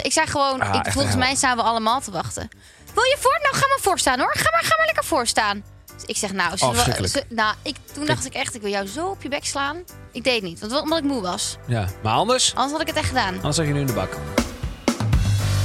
[0.00, 2.48] Ik zei gewoon, Ah, ik, volgens mij staan we allemaal te wachten.
[2.94, 3.38] Wil je voor?
[3.42, 4.34] Nou, ga maar voorstaan hoor.
[4.34, 5.64] Ga maar, ga maar lekker voorstaan.
[5.94, 8.86] Dus ik zeg, nou, we- ze- nou ik, toen dacht ik echt, ik wil jou
[8.86, 9.76] zo op je bek slaan.
[10.12, 11.56] Ik deed het niet, want, omdat ik moe was.
[11.66, 12.52] Ja, maar anders?
[12.54, 13.34] Anders had ik het echt gedaan.
[13.34, 14.16] Anders zag je nu in de bak.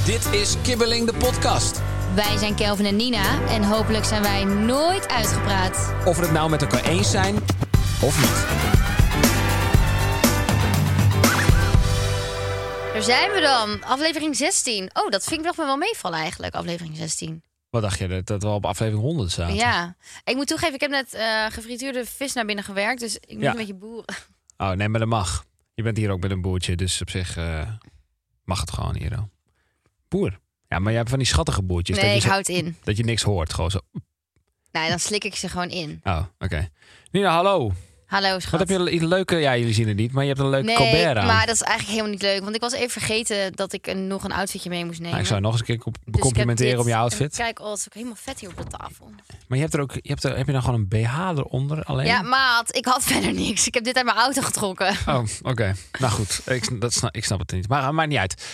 [0.04, 1.80] Dit is Kibbeling de podcast.
[2.14, 5.92] Wij zijn Kelvin en Nina en hopelijk zijn wij nooit uitgepraat.
[6.04, 7.34] Of we het nou met elkaar eens zijn
[8.00, 8.97] of niet.
[12.98, 14.90] Daar zijn we dan, aflevering 16.
[14.92, 17.42] Oh, dat vind ik nog wel meevallen eigenlijk, aflevering 16.
[17.70, 19.54] Wat dacht je, dat, dat we op aflevering 100 zaten?
[19.54, 23.32] Ja, ik moet toegeven, ik heb net eh, gefrituurde vis naar binnen gewerkt, dus ik
[23.34, 23.50] moet Ja.
[23.50, 24.14] een beetje boeren.
[24.56, 25.44] Oh, nee, maar dat mag.
[25.74, 27.70] Je bent hier ook met een boertje, dus op zich eh,
[28.44, 29.14] mag het gewoon hier.
[29.16, 29.28] hoor.
[30.08, 30.38] Boer.
[30.68, 31.96] Ja, maar je hebt van die schattige boertjes.
[31.96, 32.76] Nee, dat, ik je zo- houd in.
[32.84, 33.52] dat je niks hoort.
[33.52, 33.78] Gewoon zo.
[34.72, 36.00] Nee, dan slik ik ze gewoon in.
[36.04, 36.68] Oh, oké.
[37.10, 37.72] Nina, hallo.
[38.08, 38.50] Hallo schat.
[38.58, 39.36] Wat heb je een leuke...
[39.36, 41.26] Ja, jullie zien het niet, maar je hebt een leuke Nee, Colbert aan.
[41.26, 42.42] maar dat is eigenlijk helemaal niet leuk.
[42.42, 45.10] Want ik was even vergeten dat ik een, nog een outfitje mee moest nemen.
[45.10, 47.36] Nou, ik zou nog eens een keer Dus complimenteren om je outfit.
[47.36, 49.10] Kijk, oh, het is ook helemaal vet hier op de tafel.
[49.48, 49.92] Maar je hebt er ook...
[49.92, 52.06] Je hebt er, heb je dan gewoon een BH eronder alleen?
[52.06, 53.66] Ja, maat, ik had verder niks.
[53.66, 54.94] Ik heb dit uit mijn auto getrokken.
[55.06, 55.74] Oh, oké.
[55.98, 57.68] Nou goed, ik, dat snap, ik snap het niet.
[57.68, 58.44] Maar uh, maakt niet uit.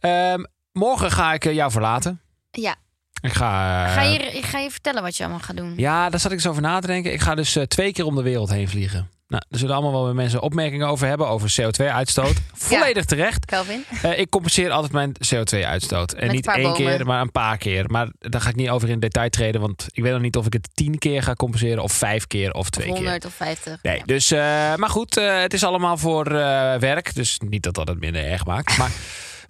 [0.00, 2.20] Ehm, morgen ga ik eh, jou verlaten.
[2.50, 2.74] Ja,
[3.22, 3.84] Ik ga...
[3.86, 5.72] eh, ga je, ga je vertellen wat je allemaal gaat doen?
[5.76, 7.12] Ja, daar zat ik eens over na te denken.
[7.12, 9.08] Ik ga dus eh, twee keer om de wereld heen vliegen.
[9.28, 11.28] Nou, er zullen allemaal wel weer mensen opmerkingen over hebben.
[11.28, 12.32] Over CO2-uitstoot.
[12.54, 13.44] Volledig terecht.
[13.44, 13.84] Kelvin?
[14.02, 16.12] Eh, ik compenseer altijd mijn CO2-uitstoot.
[16.12, 16.76] En Met niet één bomen.
[16.76, 17.84] keer, maar een paar keer.
[17.90, 19.60] Maar daar ga ik niet over in detail treden.
[19.60, 21.82] Want ik weet nog niet of ik het tien keer ga compenseren.
[21.82, 22.94] Of vijf keer of twee keer.
[22.96, 23.78] 100 of 50.
[23.82, 24.38] Nee, dus, eh,
[24.74, 27.14] maar goed, eh, het is allemaal voor eh, werk.
[27.14, 28.76] Dus niet dat dat het minder erg maakt.
[28.78, 28.90] Maar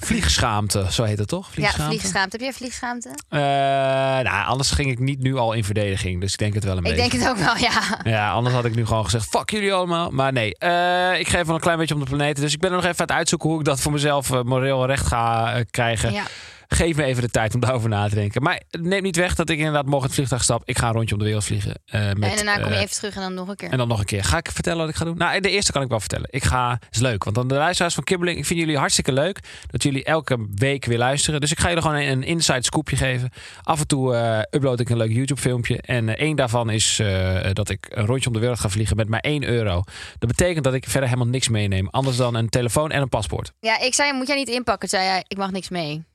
[0.00, 1.46] vliegschaamte, zo heet het toch?
[1.46, 1.96] Ja, Vliegschaamte?
[1.98, 2.30] vliegschaamte.
[2.36, 3.08] Heb jij vliegschaamte?
[3.28, 3.38] Eh,
[4.30, 6.20] nou, anders ging ik niet nu al in verdediging.
[6.20, 7.08] Dus ik denk het wel een Ik beetje.
[7.10, 7.80] denk het ook wel, ja.
[8.02, 10.10] Ja, anders had ik nu gewoon gezegd, fuck jullie allemaal.
[10.10, 12.36] Maar nee, eh, ik geef wel een klein beetje om de planeet.
[12.36, 14.42] Dus ik ben er nog even aan het uitzoeken hoe ik dat voor mezelf eh,
[14.42, 16.12] moreel recht ga krijgen.
[16.12, 16.22] ja.
[16.72, 18.42] Geef me even de tijd om daarover na te denken.
[18.42, 20.62] Maar neem niet weg dat ik inderdaad morgen het vliegtuig stap.
[20.64, 21.74] Ik ga een rondje om de wereld vliegen.
[21.84, 23.70] eh, met, en daarna kom je eh, even terug en dan nog een keer.
[23.70, 24.24] en dan nog een keer.
[24.24, 25.16] Ga ik vertellen wat ik ga doen?
[25.16, 26.28] Nou, de eerste kan ik wel vertellen.
[26.30, 29.40] Ik ga, is leuk, want dan de luisteraars van Kibbeling, ik vind jullie hartstikke leuk
[29.70, 31.40] dat jullie elke week weer luisteren.
[31.40, 33.30] Dus ik ga jullie gewoon een, een inside scoopje geven.
[33.62, 35.80] Af en toe eh, upload ik een leuk YouTube filmpje.
[35.80, 37.02] En één daarvan is
[37.52, 39.82] dat ik een rondje om de wereld ga vliegen met maar 1 euro.
[40.18, 41.88] Dat betekent dat ik verder helemaal niks meeneem.
[41.88, 43.52] Anders dan een telefoon en een paspoort.
[43.60, 44.88] Ja, ik zei, moet jij niet inpakken?
[44.88, 46.08] Zei jij, ik mag niks mee.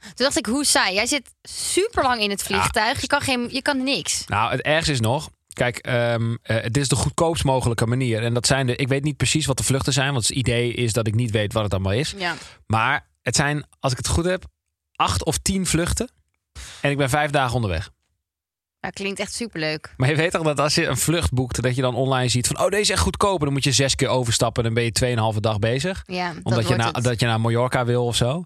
[0.00, 0.94] Toen dacht ik, hoe saai.
[0.94, 3.00] Jij zit super lang in het vliegtuig.
[3.00, 4.24] Je, kan geen, je kan niks.
[4.26, 5.30] Nou, het ergste is nog.
[5.52, 8.22] Kijk, ehm eh, het is de goedkoopst mogelijke manier.
[8.22, 8.76] En dat zijn de.
[8.76, 10.12] Ik weet niet precies wat de vluchten zijn.
[10.12, 12.14] Want het idee is dat ik niet weet wat het allemaal is.
[12.16, 12.34] Ja.
[12.66, 14.44] Maar het zijn, als ik het goed heb,
[14.94, 16.10] acht of tien vluchten.
[16.80, 17.90] En ik ben vijf dagen onderweg.
[18.80, 19.94] Dat klinkt echt superleuk.
[19.96, 22.46] Maar je weet toch dat als je een vlucht boekt, dat je dan online ziet
[22.46, 23.44] van, oh, deze is echt goedkoper.
[23.44, 26.02] Dan moet je zes keer overstappen en dan ben je tweeënhalve dag bezig.
[26.06, 27.04] Ja, dat Omdat je, na, het.
[27.04, 28.44] dat je naar Mallorca wil of zo.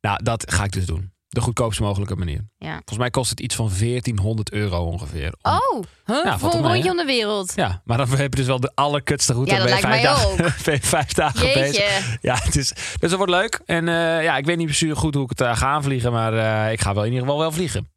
[0.00, 1.12] Nou, dat ga ik dus doen.
[1.28, 2.44] De goedkoopste mogelijke manier.
[2.58, 2.72] Ja.
[2.72, 5.34] Volgens mij kost het iets van 1400 euro ongeveer.
[5.42, 6.24] om- Oh, huh?
[6.24, 7.52] Ja, voor een rondje om de wereld.
[7.56, 9.52] Ja, maar dan heb je dus wel de allerkutste route.
[9.52, 10.44] Ja, dat lijkt vijf mij dagen,
[10.74, 11.60] je vijf dagen Jeetje.
[11.60, 12.16] bezig.
[12.20, 13.60] Ja, het is, dus dat wordt leuk.
[13.66, 16.12] En eh, ja, ik weet niet precies goed hoe ik het eh, ga aanvliegen.
[16.12, 17.88] Maar eh, ik ga wel in ieder geval wel vliegen.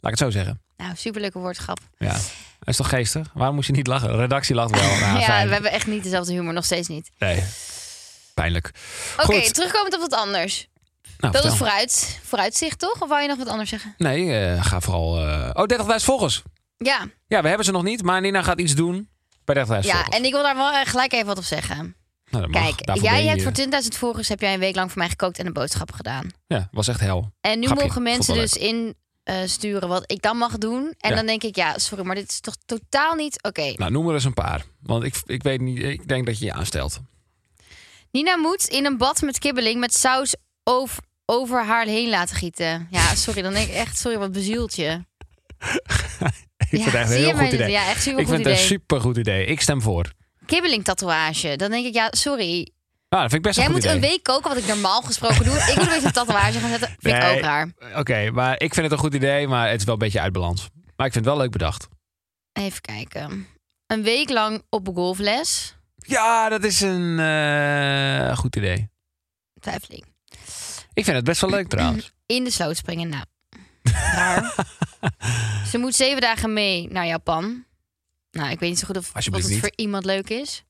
[0.00, 0.60] Laat ik het zo zeggen.
[0.76, 1.78] Nou, superleuke woordschap.
[1.98, 2.12] Ja.
[2.12, 3.30] Dat is toch geestig?
[3.34, 4.16] Waarom moest je niet lachen?
[4.16, 4.80] Redactie lacht wel.
[5.00, 5.46] Nou, ja, fijn.
[5.46, 7.10] we hebben echt niet dezelfde humor, nog steeds niet.
[7.18, 7.42] Nee.
[8.34, 8.70] Pijnlijk.
[9.22, 10.68] Oké, terugkomend op wat anders.
[11.22, 13.00] Nou, Dat is vooruit, vooruitzicht, toch?
[13.00, 13.94] Of wou je nog wat anders zeggen?
[13.98, 15.18] Nee, eh, ga vooral...
[15.28, 15.64] eh, Oh,
[15.98, 16.42] 30.000 volgers.
[16.76, 18.02] Ja, Ja, we hebben ze nog niet.
[18.02, 19.08] Maar Nina gaat iets doen
[19.44, 20.16] bij 30.000 ja volgers.
[20.16, 21.96] en ik wil daar wel eh, gelijk even wat op zeggen.
[22.30, 22.62] Nou, mag.
[22.76, 23.52] Kijk, jij je hebt voor
[23.82, 26.30] 20.000 volgers heb jij een week lang voor mij gekookt en een boodschappen gedaan.
[26.46, 27.32] Ja, was echt hel.
[27.40, 28.94] En nu Grapje, mogen mensen dus in
[29.44, 30.94] sturen wat ik dan mag doen.
[30.98, 31.16] En Ja.
[31.16, 33.72] dan denk ik, ja, sorry, maar dit is toch totaal niet oké.
[33.76, 34.64] Nou, noem er eens een paar.
[34.82, 35.78] Want ik, ik weet niet...
[35.82, 37.00] Ik denk dat je je aanstelt.
[38.10, 40.34] Nina moet in een bad met kibbeling met saus
[40.64, 42.86] over, over haar heen laten gieten.
[42.90, 45.04] Ja, sorry, dan denk ik echt, sorry, wat bezielt je.
[46.58, 47.70] Ik vind het echt een heel goed idee.
[47.70, 48.62] Ja, echt super ik goed vind het idee.
[48.62, 49.44] een super goed idee.
[49.46, 50.12] Ik stem voor.
[50.46, 51.56] Kibbeling tatoeage.
[51.56, 52.72] Dan denk ik, ja, sorry.
[53.08, 54.10] Nou, dat vind ik best Jij een moet goed een idee.
[54.10, 55.54] week koken, wat ik normaal gesproken doe.
[55.54, 56.96] Ik moet een beetje een tatoeage gaan zetten.
[56.98, 57.72] Vind ik ook raar.
[57.96, 60.32] Oké, maar ik vind het een goed idee, maar het is wel een beetje uit
[60.32, 60.68] balans.
[60.96, 61.88] Maar ik vind het wel leuk bedacht.
[62.52, 63.46] Even kijken.
[63.86, 65.76] Een week lang op golfles.
[65.96, 68.90] Ja, dat is een eh, goed idee.
[69.60, 70.04] Twijfeling.
[70.94, 72.12] Ik vind het best wel leuk trouwens.
[72.26, 73.24] In de sloot springen, nou.
[73.82, 74.54] Raar.
[75.70, 77.64] Ze moet zeven dagen mee naar Japan.
[78.30, 79.60] Nou, ik weet niet zo goed of, of het niet.
[79.60, 80.64] voor iemand leuk is.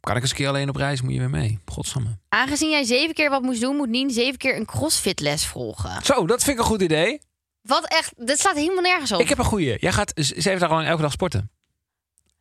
[0.00, 1.02] Kan ik eens een keer alleen op reis?
[1.02, 1.58] Moet je weer mee?
[1.66, 2.18] Godsamme.
[2.28, 6.04] Aangezien jij zeven keer wat moest doen, moet Nien zeven keer een crossfit les volgen.
[6.04, 7.20] Zo, dat vind ik een goed idee.
[7.62, 9.20] Wat echt, dit slaat helemaal nergens op.
[9.20, 9.76] Ik heb een goeie.
[9.78, 11.50] Jij gaat zeven dagen lang elke dag sporten.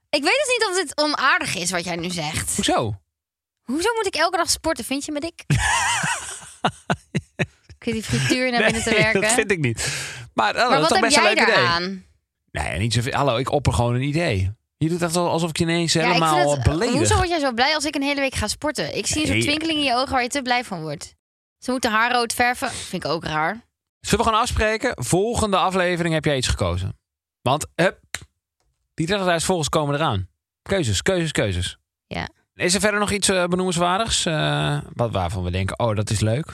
[0.09, 2.55] Ik weet dus niet of dit onaardig is wat jij nu zegt.
[2.55, 2.99] Hoezo?
[3.63, 4.85] Hoezo moet ik elke dag sporten?
[4.85, 5.43] Vind je me dik?
[7.77, 9.21] Kun je die frituur naar binnen te werken?
[9.21, 9.87] dat vind ik niet.
[10.33, 12.05] Maar, maar dat is wat toch heb best een jij daaraan?
[12.51, 13.13] Nee, niet zoveel.
[13.13, 14.51] Hallo, ik opper gewoon een idee.
[14.77, 16.95] Je doet echt alsof ik je ineens Ja, ik helemaal beledig.
[16.95, 18.97] hoezo word jij zo blij als ik een hele week ga sporten?
[18.97, 19.41] Ik zie een Nee.
[19.41, 21.15] soort twinkeling in je ogen waar je te blij van wordt.
[21.57, 22.69] Ze moeten haar rood verven.
[22.71, 23.65] Vind ik ook raar.
[23.99, 24.93] Zullen we gewoon afspreken?
[25.03, 26.99] Volgende aflevering heb jij iets gekozen.
[27.41, 27.99] Want hup,
[28.93, 30.27] die 30.000 volgers komen eraan.
[30.61, 31.77] Keuzes, keuzes, keuzes.
[32.07, 32.29] Ja.
[32.57, 34.25] Is er verder nog iets eh, benoemenswaardigs?
[34.25, 36.45] eh, wat, waarvan we denken, oh, dat is leuk.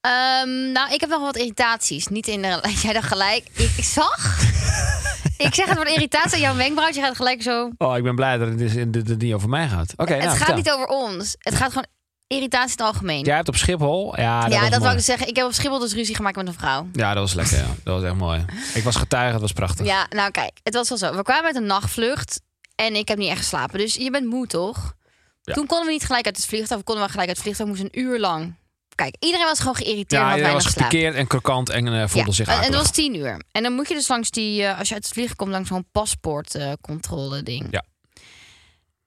[0.00, 2.06] Ehm, nou, ik heb nog wat irritaties.
[2.06, 2.60] Niet in de...
[2.82, 3.44] Jij dacht gelijk...
[3.54, 4.40] Ik zag...
[5.46, 7.00] ik zeg het wordt irritatie aan jouw wenkbrauwtje.
[7.00, 7.70] gaat gelijk zo...
[7.78, 9.92] Oh, ik ben blij dat het, is, dat het niet over mij gaat.
[9.96, 10.56] Oké, het nou, gaat vertel.
[10.56, 11.34] niet over ons.
[11.38, 11.86] Het gaat gewoon
[12.26, 13.24] irritatie in het algemeen.
[13.24, 14.16] Jij hebt op Schiphol.
[14.20, 15.28] Ja, dat, ja, dat wou ik zeggen.
[15.28, 16.88] Ik heb op Schiphol dus ruzie gemaakt met een vrouw.
[16.92, 17.56] Ja, dat was lekker.
[17.56, 17.66] Ja.
[17.84, 18.44] Dat was echt mooi.
[18.74, 19.86] Ik was getuige, het was prachtig.
[19.86, 21.16] Ja, nou kijk, het was wel zo.
[21.16, 22.40] We kwamen met een nachtvlucht
[22.74, 23.78] en ik heb niet echt geslapen.
[23.78, 24.94] Dus je bent moe, toch?
[25.42, 25.54] Ja.
[25.54, 26.80] Toen konden we niet gelijk uit het vliegtuig.
[26.80, 27.70] We konden wel gelijk uit het vliegtuig.
[27.70, 28.54] We moesten een uur lang.
[28.94, 30.22] Kijk, iedereen was gewoon geïrriteerd.
[30.22, 32.90] Ja, iedereen was gepikeerd en krokant en eh, voelde Ja, zich en- en het was
[32.92, 33.42] tien uur.
[33.52, 35.68] En dan moet je dus langs die, eh, als je uit het vliegen komt, langs
[35.68, 37.66] zo'n paspoortcontrole ding.
[37.70, 37.84] Ja.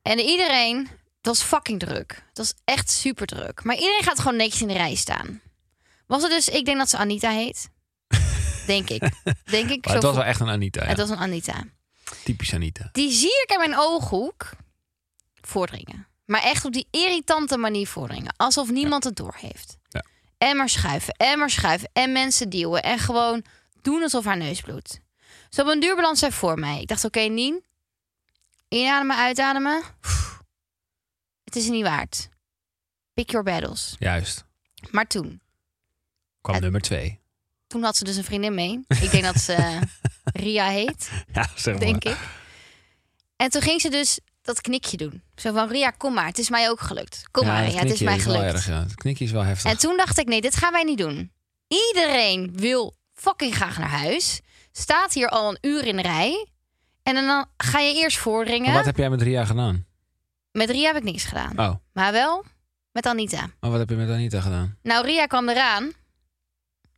[0.02, 0.78] En iedereen,
[1.18, 2.24] het was fucking druk.
[2.28, 3.64] Het was echt super druk.
[3.64, 5.42] Maar iedereen gaat gewoon netjes in de rij staan.
[6.08, 7.70] Was het dus, ik denk dat ze Anita heet.
[8.68, 9.02] Denk ik.
[9.46, 9.86] Denk ik.
[9.88, 10.82] Zo het was wel echt een Anita.
[10.82, 10.88] Ja.
[10.88, 11.64] Het was een Anita.
[12.24, 12.90] Typisch Anita.
[12.92, 14.50] Die zie ik in mijn ooghoek
[15.42, 16.08] voordringen.
[16.26, 18.34] Maar echt op die irritante manier voordringen.
[18.38, 19.78] Alsof niemand het door heeft.
[19.90, 20.04] Ja.
[20.38, 21.90] En maar schuiven, en maar schuiven.
[21.94, 22.84] En mensen duwen.
[22.84, 23.44] En gewoon
[23.82, 25.00] doen alsof haar neus bloedt.
[25.50, 26.82] Zo op een duur belandt zij voor mij.
[26.82, 27.64] Ik dacht, oké, Nien.
[28.68, 29.84] Inademen, uitademen.
[31.44, 32.30] Het is niet waard.
[33.14, 33.96] Pick your battles.
[34.00, 34.46] Juist.
[34.92, 35.42] Maar toen,
[36.42, 37.20] Kwam nummer twee.
[37.68, 38.84] toen had ze dus een vriendin mee.
[39.02, 39.80] Ik denk dat ze
[40.24, 41.12] Ria heet.
[41.34, 41.84] Ja, zeg maar.
[41.86, 42.18] denk ik.
[43.36, 45.24] En toen ging ze dus dat knikje doen.
[45.36, 46.26] Zo van, Ria, kom maar.
[46.26, 47.24] Het is mij ook gelukt.
[47.32, 48.44] Kom Ja, maar, het is mij gelukt.
[48.44, 48.80] erg, ja.
[48.80, 49.72] Het knikje is wel heftig.
[49.72, 51.32] En toen dacht ik, nee, dit gaan wij niet doen.
[51.68, 54.42] Iedereen wil fucking graag naar huis.
[54.72, 56.48] Staat hier al een uur in de rij.
[57.04, 58.66] En dan ga je eerst voordringen.
[58.68, 59.86] Maar wat heb jij met Ria gedaan?
[60.52, 61.60] Met Ria heb ik niks gedaan.
[61.60, 61.76] Oh.
[61.94, 62.46] Maar wel
[62.92, 63.50] met Anita.
[63.60, 64.78] Maar wat heb je met Anita gedaan?
[64.84, 65.92] Nou, Ria kwam eraan.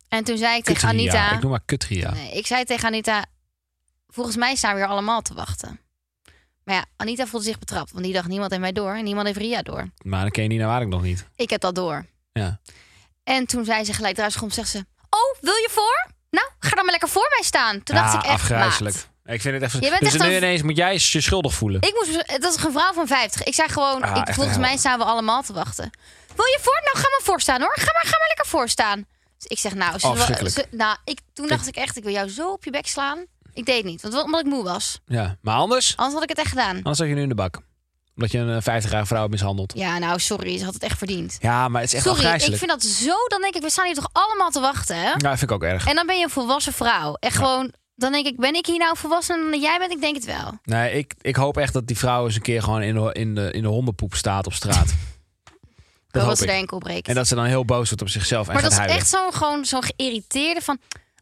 [0.08, 0.88] En toen zei ik tegen.
[0.88, 1.32] Anita...
[1.32, 2.10] Ik noem maar kut Ria.
[2.12, 3.24] Nee, ik zei tegen Anita,
[4.08, 5.80] volgens mij staan we hier allemaal te wachten.
[6.68, 9.26] Maar ja, Anita voelde zich betrapt, want die dacht niemand heeft mij door en niemand
[9.26, 9.90] heeft Ria door.
[10.02, 11.26] Maar dan ken je Nina waar ik nog niet.
[11.36, 12.06] Ik heb dat door.
[12.32, 12.60] Ja.
[13.24, 14.78] En toen zei ze gelijk eruit schoon, zegt ze,
[15.10, 16.06] oh, wil je voor?
[16.30, 17.82] Nou, ga dan maar lekker voor mij staan.
[17.82, 18.94] Toen dacht ik echt, afgrijzelijk.
[18.94, 19.34] maat.
[19.34, 19.72] Ik vind het echt...
[19.72, 21.80] Je bent dus echt nu een- ineens moet jij je schuldig voelen.
[21.82, 23.42] Ik moest, het was een vrouw van 50.
[23.42, 25.90] Ik zei gewoon, Ah, ik, volgens mij staan we allemaal te wachten.
[26.36, 26.80] Wil je voor?
[26.84, 27.74] Nou, ga maar voor staan hoor.
[27.78, 29.06] Ga maar, ga maar lekker voor staan.
[29.38, 32.52] Dus ik zeg, nou, ze- nou ik, toen dacht ik echt, ik wil jou zo
[32.52, 33.24] op je bek slaan.
[33.58, 35.00] Ik deed het niet, want omdat ik moe was.
[35.06, 35.96] Ja, maar anders?
[35.96, 36.76] Anders had ik het echt gedaan.
[36.76, 37.60] Anders zat je nu in de bak.
[38.14, 39.72] Omdat je een 50-jarige vrouw hebt mishandeld.
[39.76, 41.36] Ja, nou, sorry, ze had het echt verdiend.
[41.40, 42.58] Ja, maar het is echt Sorry, ik afgrijzelijk.
[42.58, 43.14] vind dat zo.
[43.28, 45.02] Dan denk ik, we staan hier toch allemaal te wachten, hè?
[45.08, 45.86] Ja, dat vind ik ook erg.
[45.86, 47.14] En dan ben je een volwassen vrouw.
[47.14, 49.92] En gewoon, dan denk ik, ben ik hier nou volwassen dan jij bent?
[49.92, 50.58] Ik denk het wel.
[50.64, 53.34] Nee, ik, ik hoop echt dat die vrouw eens een keer gewoon in de, in
[53.34, 54.94] de, in de hondenpoep staat op straat.
[56.10, 56.48] dat hoop ze ik.
[56.50, 57.08] er enkel breekt.
[57.08, 58.98] En dat ze dan heel boos wordt op zichzelf en maar gaat dat is huilen.
[59.00, 60.78] echt zo'n gewoon zo'n geïrriteerde van.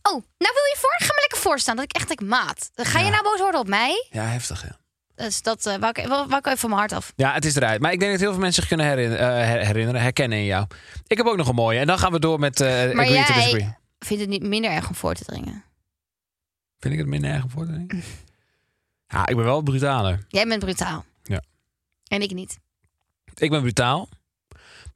[0.09, 0.95] Oh, nou wil je voor?
[0.99, 1.77] Ga maar lekker voor staan.
[1.77, 2.71] Dat ik echt denk, maat.
[2.75, 3.11] Ga je Ja.
[3.11, 4.07] nou boos worden op mij?
[4.11, 4.69] Ja, heftig hè.
[5.15, 7.13] Dus dat uh, wou, ik, wou, wou ik even van mijn hart af.
[7.17, 7.81] Ja, het is eruit.
[7.81, 10.45] Maar ik denk dat heel veel mensen zich kunnen herinner- eh, her- herinneren, herkennen in
[10.45, 10.67] jou.
[11.07, 11.79] Ik heb ook nog een mooie.
[11.79, 13.75] En dan gaan we door met eh Maar agree to jij- disagree.
[13.99, 15.65] Vind het niet minder erg om voor te dringen?
[16.79, 17.87] Vind ik het minder erg een voordeel?
[19.09, 20.25] Ja, ik ben wel brutaler.
[20.29, 21.05] Jij bent brutaal.
[21.23, 21.43] Ja.
[22.09, 22.59] En ik niet.
[23.35, 24.09] Ik ben brutaal.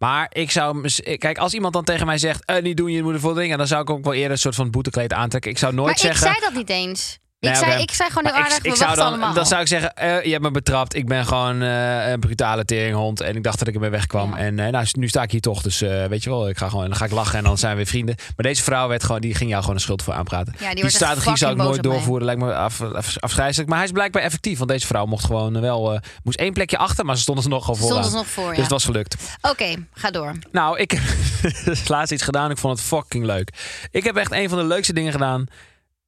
[0.00, 0.88] Maar ik zou...
[1.16, 2.44] Kijk, als iemand dan tegen mij zegt...
[2.44, 3.58] Eh, niet doen, je moet ervoor dingen.
[3.58, 5.50] Dan zou ik ook wel eerder een soort van boetekleed aantrekken.
[5.50, 6.26] Ik zou nooit maar zeggen...
[6.26, 7.18] ik zei dat niet eens.
[7.40, 9.34] Nee, ik, zei, ik zei gewoon heel Maar aardig, ik, we ik zou dan, allemaal.
[9.34, 10.94] dan zou ik zeggen, eh, je hebt me betrapt.
[10.94, 13.20] Ik ben gewoon eh, een brutale teringhond.
[13.20, 14.30] En ik dacht dat ik ermee wegkwam.
[14.30, 14.38] Ja.
[14.38, 15.62] En eh, nou, nu sta ik hier toch.
[15.62, 17.76] Dus weet je wel, ik ga gewoon, dan ga ik lachen en dan zijn we
[17.76, 18.14] weer vrienden.
[18.36, 20.54] Maar deze vrouw werd gewoon, die ging jou gewoon een schuld voor aanpraten.
[20.58, 22.24] Ja, die die strategie zou ik nooit doorvoeren.
[22.24, 23.68] Lijkt me af, af, afschrijzelijk.
[23.68, 24.58] Maar hij is blijkbaar effectief.
[24.58, 26.00] Want deze vrouw mocht gewoon wel...
[26.22, 27.86] moest één plekje achter, maar ze stonden er nogal voor.
[27.86, 28.50] stonden ze nog voor, ja.
[28.50, 29.16] Dus het was gelukt.
[29.40, 30.34] Oké, ga door.
[30.52, 31.02] Nou, ik heb
[31.88, 32.50] laatst iets gedaan.
[32.50, 33.50] Ik vond het fucking leuk.
[33.90, 35.46] Ik heb echt een van de leukste dingen gedaan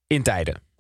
[0.07, 0.71] in tijden.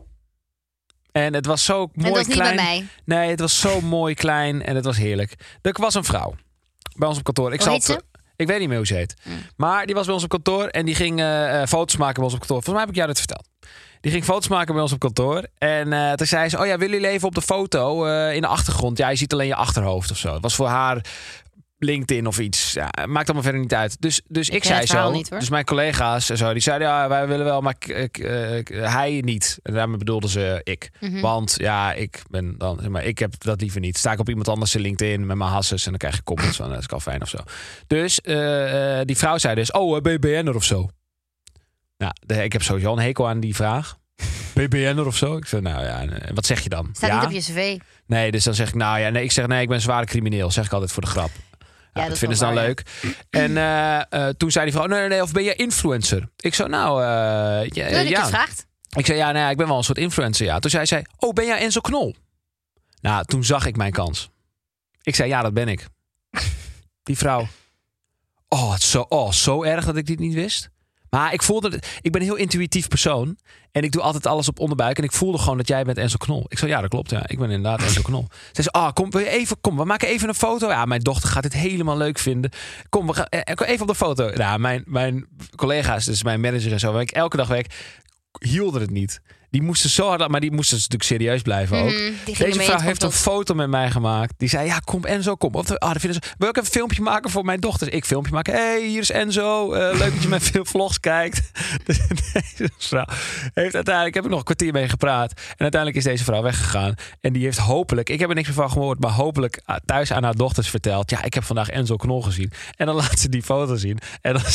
[1.12, 2.57] En het was zo mooi en dat was klein.
[2.57, 2.64] niet bij
[3.07, 3.19] mij.
[3.19, 5.35] Nee, het was zo mooi klein en het was heerlijk.
[5.62, 6.35] Er was een vrouw
[6.97, 7.52] bij ons op kantoor.
[7.52, 8.02] Ik zal het- ze?
[8.37, 9.14] Ik weet niet meer hoe ze heet.
[9.57, 12.25] Maar die was bij ons op kantoor en die ging eh, eh, foto's maken bij
[12.25, 12.62] ons op kantoor.
[12.62, 13.49] Volgens mij heb ik jou dit verteld.
[14.00, 15.47] Die ging foto's maken bij ons op kantoor.
[15.59, 18.40] En eh, toen zei ze: Oh ja, willen jullie even op de foto eh, in
[18.40, 18.99] de achtergrond?
[18.99, 20.33] Ja, je ziet alleen je achterhoofd of zo.
[20.33, 21.04] Het was voor haar
[21.82, 22.72] LinkedIn of iets.
[22.72, 23.96] Ja, maakt allemaal verder niet uit.
[24.00, 25.10] Dus, dus ik, zei zo.
[25.10, 28.18] niet, dus mijn collega's en zo, die zeiden: Ja, wij willen wel, maar ik, ik,
[28.18, 29.58] eh, ik- hij niet.
[29.62, 30.90] En daarmee bedoelden ze ik.
[31.00, 31.20] Mhm.
[31.20, 33.98] Want ja, ik ben dan, zeg maar, ik heb dat liever niet.
[33.98, 36.56] Sta ik op iemand anders zijn LinkedIn met mijn hasses en dan krijg je comments
[36.56, 37.38] van, dat is al fijn of zo.
[37.86, 40.88] Dus eh, eh, die vrouw zei dus, oh, eh, ben je BN'er of zo?
[41.98, 44.00] Nou, ik heb sowieso een hekel aan die vraag.
[44.54, 45.36] Ben je BN'er of zo?
[45.36, 46.88] Ik zei, nou ja, wat zeg je dan?
[46.92, 47.16] Staat ja?
[47.16, 47.78] niet op je cv.
[48.06, 50.50] Nee, dus dan zeg ik, nou ja, nee, ik zeg, nee, ik ben zware crimineel.
[50.50, 51.30] Zeg ik altijd voor de grap.
[51.92, 52.82] Ja, dat vinden ze dan waar, leuk.
[53.30, 56.28] En eh, eh, toen zei die vrouw, nee, nee, nee, of ben je influencer?
[56.37, 58.22] Ik zo, nou, eh, ja, Toen ja.
[58.22, 58.66] gevraagd.
[58.96, 60.58] Ik zei, ja, nee, ik ben wel een soort influencer, ja.
[60.58, 62.14] Toen zei zij, oh, ben jij Enzo Knol?
[63.00, 64.30] Nou, toen zag ik mijn kans.
[65.02, 65.87] Ik zei, ja, dat ben ik.
[67.02, 67.49] Die vrouw.
[68.49, 70.70] Oh, het zo, oh, zo erg dat ik dit niet wist.
[71.14, 73.37] Maar ik voelde, ik ben een heel intuïtief persoon.
[73.73, 74.99] En ik doe altijd alles op onderbuik.
[74.99, 76.45] En ik voelde gewoon dat jij bent Enzo Knol.
[76.49, 77.11] Ik zei, ja, dat klopt.
[77.11, 78.26] Ja, ik ben inderdaad Enzo Knol.
[78.52, 80.69] Ze zei, ah, kom, wil je even, kom, we maken even een foto.
[80.69, 82.50] Ja, mijn dochter gaat dit helemaal leuk vinden.
[82.88, 84.31] Kom, we gaan eh, even op de foto.
[84.31, 85.26] Nou, mijn, mijn
[85.57, 87.75] collega's, dus mijn manager en zo, waar ik elke dag werk,
[88.38, 89.21] hielden het niet.
[89.52, 91.90] Die moesten zo hard, maar die moesten dus natuurlijk serieus blijven ook.
[91.90, 94.35] Mhm, Deze vrouw in heeft een foto met mij gemaakt.
[94.37, 95.54] Die zei, ja, kom Enzo, kom.
[95.54, 97.92] Of, ah, vinden ze, wil ik een filmpje maken voor mijn dochter?
[97.92, 98.54] Ik filmpje maken.
[98.54, 99.73] hey, hier is Enzo.
[99.73, 101.50] Eh, leuk dat je met veel vlogs kijkt.
[101.87, 103.06] deze vrouw
[103.54, 105.32] heeft uiteindelijk, heb ik nog een kwartier mee gepraat.
[105.32, 106.94] En uiteindelijk is deze vrouw weggegaan.
[107.21, 110.12] En die heeft hopelijk, ik heb er niks meer van gehoord, maar hopelijk ah, thuis
[110.12, 111.11] aan haar dochters verteld.
[111.11, 112.50] Ja, ik heb vandaag Enzo Knol gezien.
[112.76, 113.99] En dan laat ze die foto zien.
[114.21, 114.42] En dan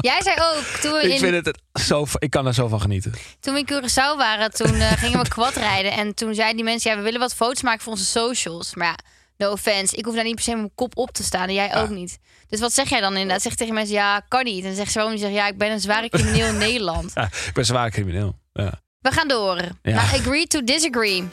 [0.00, 2.80] Jij zei ook, toen we, ik in, vind het zo, ik kan er zo van
[2.80, 3.12] genieten.
[3.40, 5.92] toen we in Curaçao waren, toen eh, gingen we quad rijden.
[5.92, 8.74] En toen zeiden die mensen, ja, we willen wat foto's maken voor onze socials.
[8.74, 8.96] Maar ja,
[9.36, 11.48] no offense, ik hoef daar niet per se mijn kop op te staan.
[11.48, 12.18] En jij ook niet.
[12.48, 13.42] Dus wat zeg jij dan inderdaad?
[13.42, 14.58] Zeg tegen mensen, ja, kan niet.
[14.60, 15.14] En dan zegt ze waarom?
[15.16, 17.10] Die zegt, ja, ik ben een zware crimineel in Nederland.
[17.14, 18.38] Ja, ik ben een zware crimineel.
[18.52, 18.80] Ja.
[19.00, 19.56] We gaan door.
[19.56, 19.94] Ja.
[19.94, 21.24] Naar agree to disagree.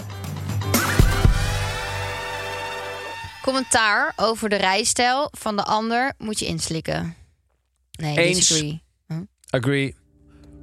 [3.42, 7.16] Commentaar over de rijstijl van de ander moet je inslikken.
[7.92, 8.38] Nee, Eens.
[8.38, 8.82] disagree.
[9.50, 9.96] Agree.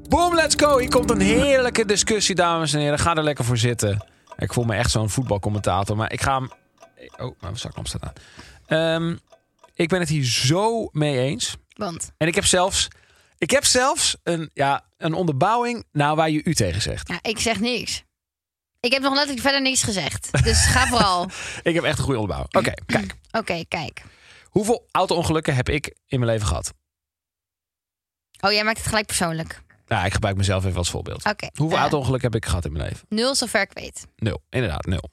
[0.09, 0.79] Boom, let's go.
[0.79, 2.99] Hier komt een heerlijke discussie, dames en heren.
[2.99, 4.07] Ga er lekker voor zitten.
[4.39, 6.51] Ik voel me echt zo'n voetbalcommentator, maar ik ga hem...
[7.17, 8.13] Oh, mijn zaklamp staat aan.
[8.67, 9.17] Ehm,
[9.75, 11.57] ik ben het hier zo mee eens.
[11.77, 12.89] Want, En ik heb zelfs,
[13.39, 17.09] ik heb zelfs een, ja, een onderbouwing nou, waar je u tegen zegt.
[17.09, 18.03] ja, ik zeg niks.
[18.81, 20.45] Ik heb nog letterlijk verder niks gezegd.
[20.45, 21.29] Dus ga vooral.
[21.63, 22.55] Ik heb echt een goede onderbouwing.
[22.57, 23.15] Oké, kijk.
[23.31, 24.03] Oké, kijk.
[24.45, 26.73] Hoeveel auto-ongelukken heb ik in mijn leven gehad?
[28.41, 29.63] Oh, jij maakt het gelijk persoonlijk.
[29.87, 31.25] Nou, ik gebruik mezelf even als voorbeeld.
[31.25, 31.49] Oké.
[31.55, 33.07] Hoeveel auto-ongelukken heb ik gehad in mijn leven?
[33.09, 34.07] Nul zover ik weet.
[34.17, 34.43] Nul.
[34.51, 35.11] Inderdaad, nul.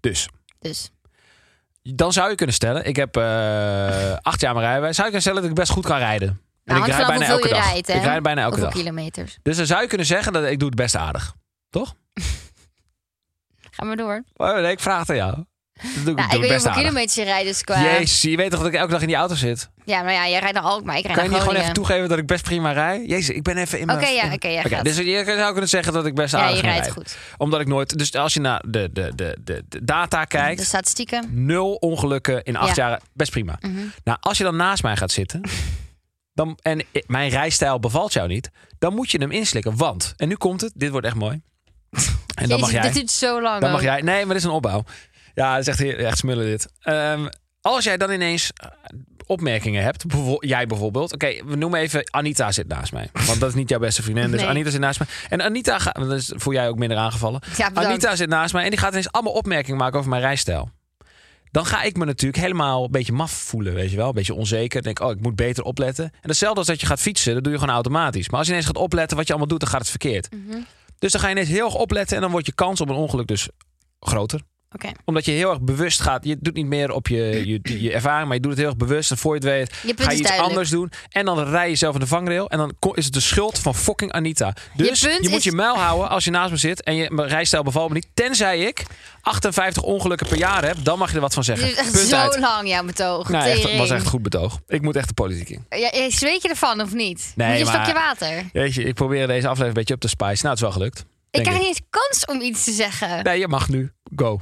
[0.00, 0.28] Dus,
[0.58, 0.90] Dus.
[1.82, 2.84] dan zou je kunnen stellen...
[2.84, 4.94] Ik heb eh, acht jaar mijn rijbewijs.
[4.96, 6.28] Zou je kunnen stellen dat ik best goed kan rijden.
[6.28, 7.70] En Nou, ik hangt rijd bijna elke dag.
[7.70, 8.82] rijdt, ik rijd bijna elke Hoeveel dag.
[8.82, 9.38] kilometers.
[9.42, 11.34] Dus dan zou je kunnen zeggen dat ik doe het best aardig.
[11.70, 11.94] Toch?
[13.70, 14.24] Ga maar door.
[14.36, 15.44] Oh, nee, ik vraag het aan jou.
[15.82, 16.82] Dat doe, ik- Nou, doe ik weet hoeveel aardig.
[16.82, 17.82] kilometers je rijdt, dus qua...
[17.82, 19.68] Jezus, je weet toch dat ik elke dag in die auto zit?
[19.84, 22.08] Ja, maar ja, jij rijdt naar Alkmaar, ik rijd Kan je niet gewoon even toegeven
[22.08, 23.08] dat ik best prima rijd?
[23.08, 23.98] Jezus, ik ben even in mijn...
[23.98, 24.84] Oké, ja, oké, jij gaat.
[24.84, 27.02] Dus je zou kunnen zeggen dat ik best Ja, aardig je kan rijdt rijden.
[27.04, 27.16] goed.
[27.36, 27.98] Omdat ik nooit...
[27.98, 30.58] Dus als je naar de, de, de, de, de data kijkt...
[30.60, 31.26] De statistieken.
[31.30, 32.88] nul ongelukken in acht Ja.
[32.88, 33.00] jaar.
[33.12, 33.56] Best prima.
[33.60, 33.74] Mhm.
[34.04, 35.40] Nou, als je dan naast mij gaat zitten...
[36.34, 38.50] Dan, en mijn rijstijl bevalt jou niet...
[38.78, 39.76] dan moet je hem inslikken.
[39.76, 41.40] Want, en nu komt het, dit wordt echt mooi.
[42.34, 42.82] En dan mag jij...
[42.82, 43.60] Dit duurt zo lang.
[43.60, 44.00] Dan mag jij.
[44.00, 44.84] Nee, maar dit is een opbouw.
[45.38, 46.68] Ja, dat is echt, echt smullen dit.
[46.80, 47.28] Ehm,
[47.60, 48.68] als jij dan ineens eh,
[49.26, 50.04] opmerkingen hebt,
[50.38, 51.12] jij bijvoorbeeld.
[51.12, 53.10] Oké, we noemen even Anita zit naast mij.
[53.26, 54.30] Want dat is niet jouw beste vriendin.
[54.30, 54.48] Dus Nee.
[54.48, 55.08] Anita zit naast mij.
[55.28, 57.40] En Anita, gaat, is- jij ook minder aangevallen.
[57.56, 57.70] Ja.
[57.74, 60.70] Anita zit naast mij en die gaat ineens allemaal opmerkingen maken over mijn rijstijl.
[61.50, 64.08] Dan ga ik me natuurlijk helemaal een beetje maf voelen, weet je wel.
[64.08, 64.82] Een beetje onzeker.
[64.82, 66.04] Dan denk oh, ik moet beter opletten.
[66.04, 68.28] En hetzelfde als dat je gaat fietsen, dat doe je gewoon automatisch.
[68.28, 70.28] Maar als je ineens gaat opletten wat je allemaal doet, dan gaat het verkeerd.
[70.30, 70.58] Mhm.
[70.98, 72.94] Dus dan ga je ineens heel erg opletten en dan wordt je kans op een
[72.94, 73.48] ongeluk dus
[74.00, 74.40] groter
[75.04, 76.24] Omdat je heel erg bewust gaat.
[76.24, 78.76] Je doet niet meer op je, je, je ervaring, maar je doet het heel erg
[78.76, 79.10] bewust.
[79.10, 80.40] En voor je het weet, Je ga je iets duidelijk.
[80.40, 80.92] anders doen.
[81.08, 82.48] En dan rij je zelf in de vangrail.
[82.50, 84.54] En dan is het de schuld van fucking Anita.
[84.76, 86.82] Dus je, punt moet is- je muil houden als je naast me zit.
[86.82, 88.06] En je rijstijl bevalt me niet.
[88.14, 88.82] Tenzij ik
[89.20, 90.76] 58 ongelukken per jaar heb.
[90.82, 91.74] Dan mag je er wat van Dit zeggen.
[91.76, 92.38] is echt Punt zo uit.
[92.38, 93.28] lang, jouw betoog.
[93.28, 94.60] Nee, echt, was echt een goed betoog.
[94.66, 95.66] Ik moet echt de politiek in.
[95.70, 97.32] Ja, ja, zweet je ervan of niet?
[97.36, 98.44] Nee, Moet je een maar- stokje water?
[98.52, 100.28] Weet je, ik probeer deze aflevering een beetje op te spice.
[100.30, 101.04] Nou, het is wel gelukt.
[101.30, 103.24] Ik krijg niet eens kans om iets te zeggen.
[103.24, 103.92] Nee, je mag nu.
[104.16, 104.40] Go.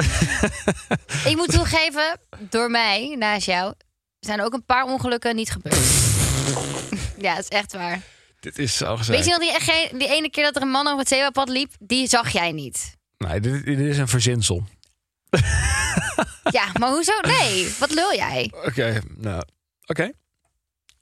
[1.30, 3.74] Ik moet toegeven, door mij, naast jou,
[4.20, 5.76] zijn ook een paar ongelukken niet gebeurd.
[7.24, 8.00] ja, dat is echt waar.
[8.40, 9.18] Dit is zo gezegd.
[9.18, 11.72] Weet je nog die, die ene keer dat er een man over het zebrapad liep?
[11.78, 12.96] Die zag jij niet.
[13.18, 14.64] Nee, dit, dit is een verzinsel.
[16.50, 17.12] Ja, maar hoezo?
[17.20, 18.52] Nee, wat lul jij?
[18.64, 19.42] Oké, nou.
[19.86, 20.12] Oké.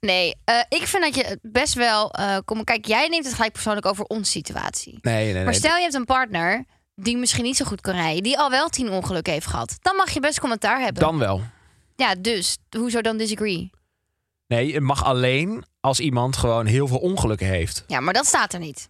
[0.01, 2.11] Nee, eh, ik vind dat je best wel...
[2.13, 4.99] eh kom, kijk, jij neemt het gelijk persoonlijk over onze situatie.
[5.01, 5.45] Nee, nee, nee.
[5.45, 6.65] Maar stel je hebt een partner
[7.01, 8.23] die misschien niet zo goed kan rijden...
[8.23, 9.77] die al wel tien ongelukken heeft gehad.
[9.81, 11.03] Dan mag je best commentaar hebben.
[11.03, 11.43] Dan wel.
[11.97, 13.71] Ja, dus hoezo dan disagree?
[14.47, 17.85] Nee, het mag alleen als iemand gewoon heel veel ongelukken heeft.
[17.87, 18.89] Ja, maar dat staat er niet.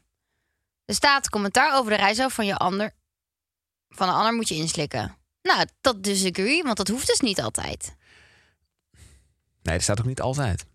[0.84, 2.92] Er staat commentaar over de rijstijl van je ander.
[3.88, 5.16] Van een ander moet je inslikken.
[5.42, 7.96] Nou, dat disagree, want dat hoeft dus niet altijd.
[9.62, 10.66] Nee, dat staat ook niet altijd.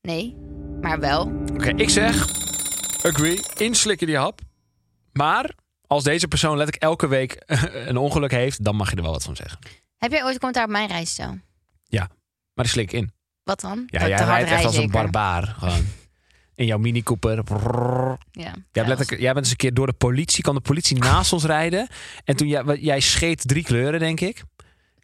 [0.00, 0.36] Nee,
[0.80, 1.32] maar wel.
[1.52, 2.28] Oké, ik zeg,
[3.02, 4.40] agree, inslikken die hap.
[5.12, 5.54] Maar
[5.86, 7.42] als deze persoon letterlijk elke week
[7.88, 9.58] een ongeluk heeft, dan mag je er wel wat van zeggen.
[9.98, 11.38] Heb jij ooit commentaar op mijn rijstijl?
[11.84, 12.08] Ja,
[12.54, 13.12] maar die slik ik in.
[13.42, 13.82] Wat dan?
[13.86, 15.02] Ja, Te jij rijdt echt als een rijzeker.
[15.02, 15.54] barbaar.
[15.58, 15.86] Gewoon.
[16.54, 17.42] In jouw Mini Cooper.
[18.30, 18.84] Ja, Jij,
[19.18, 21.88] jij bent eens een keer door de politie, kwam de politie naast ons rijden.
[22.24, 24.42] En toen jij, jij scheet drie kleuren, denk ik.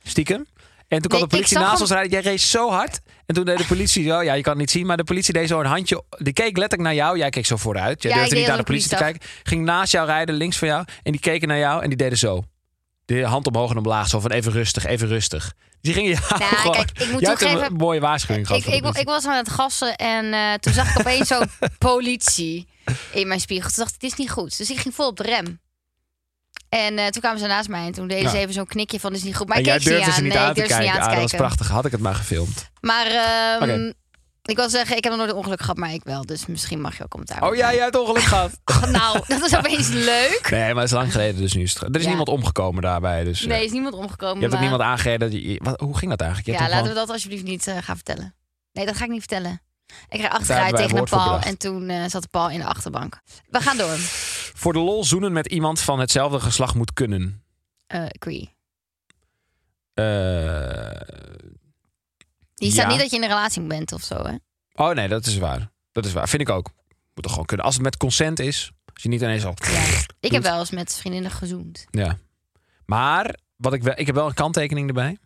[0.03, 0.47] Stiekem.
[0.91, 2.11] En toen kwam Nee, de politie naast ons rijden.
[2.11, 3.01] Jij reed zo hard.
[3.27, 4.23] En toen deed de politie zo.
[4.23, 4.87] Ja, je kan het niet zien.
[4.87, 6.03] Maar de politie deed zo een handje.
[6.19, 7.19] Die keek letterlijk naar jou.
[7.19, 8.03] Jij keek zo vooruit.
[8.03, 9.21] Jij Ja, durfde niet naar de politie te kijken.
[9.43, 10.85] Ging naast jou rijden, links van jou.
[11.03, 12.43] En die keken naar jou en die deden zo.
[13.05, 14.09] De hand omhoog en omlaag.
[14.09, 15.53] Zo van even rustig, even rustig.
[15.81, 16.73] Die gingen jou Nou, gewoon...
[16.77, 20.33] kijk, ik moet toegeven- een mooie waarschuwing gehad Ik, ik, was aan het gassen en
[20.33, 21.51] eh, toen zag ik opeens zo'n
[21.89, 22.69] politie
[23.13, 23.69] in mijn spiegel.
[23.71, 24.59] Toen dacht ik, dit is niet goed.
[24.59, 25.61] Dus ik ging vol op de rem.
[26.71, 29.13] En eh, toen kwamen ze naast mij en toen deden ze even zo'n knikje van,
[29.15, 29.49] is niet goed.
[29.49, 30.13] Maar en ik keek ze niet aan.
[30.13, 30.95] ze niet nee, aan ik durfde ze kijken.
[30.95, 31.47] niet aan te dat was kijken.
[31.47, 31.69] prachtig.
[31.75, 32.71] Had ik het maar gefilmd.
[32.81, 33.93] Maar ehm,
[34.43, 36.27] ik wil zeggen, ik heb nog nooit een ongeluk gehad, maar ik wel.
[36.27, 38.51] Dus misschien mag je ook commentaar Oh ja, jij hebt ongeluk gehad.
[38.65, 40.49] Oh, nou, dat is opeens leuk.
[40.51, 41.83] Nee, maar het is lang geleden, dus nu is het...
[41.83, 42.09] Er is Ja.
[42.09, 43.43] niemand omgekomen daarbij, dus...
[43.43, 44.35] eh, Nee, is niemand omgekomen.
[44.37, 45.31] je hebt ook niemand aangereden.
[45.31, 46.51] dat je- wat- hoe ging dat eigenlijk?
[46.59, 48.35] Je Ja, laten we dat alsjeblieft niet eh, gaan vertellen.
[48.73, 49.61] Nee, dat ga ik niet vertellen.
[50.09, 53.21] Ik hebben achteruit tegen een paal en toen eh, zat de paal in de achterbank.
[53.49, 53.97] We gaan door.
[54.61, 57.43] Voor de lol zoenen met iemand van hetzelfde geslacht moet kunnen.
[57.87, 58.55] Agree.
[59.95, 61.01] Eh,
[62.55, 62.91] Die staat Ja.
[62.91, 64.35] niet dat je in een relatie bent of zo, hè?
[64.75, 65.71] oh nee, dat is waar.
[65.93, 66.29] Dat is waar.
[66.29, 66.71] Vind ik ook.
[67.15, 67.67] Moet toch gewoon kunnen.
[67.67, 68.71] Als het met consent is.
[68.95, 69.55] Als je niet ineens al...
[69.57, 69.85] Ja.
[70.21, 71.87] Ik heb wel eens met vriendinnen gezoend.
[71.91, 72.19] Ja.
[72.85, 75.19] Maar, wat ik, wel, ik heb wel een kanttekening erbij.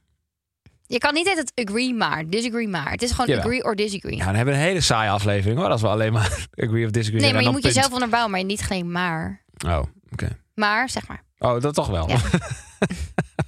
[0.86, 2.90] Je kan niet het agree maar, disagree maar.
[2.90, 3.44] Het is gewoon Jawel.
[3.44, 4.16] agree or disagree.
[4.16, 5.68] Ja, dan hebben we een hele saaie aflevering hoor.
[5.68, 7.74] Als we alleen maar agree of disagree nee, maar je moet punt.
[7.74, 9.44] jezelf onderbouwen, maar niet geen maar.
[9.66, 10.38] Oh, oké.
[10.54, 11.22] Maar, zeg maar.
[11.38, 12.08] Oh, dat toch wel.
[12.08, 12.16] Ja.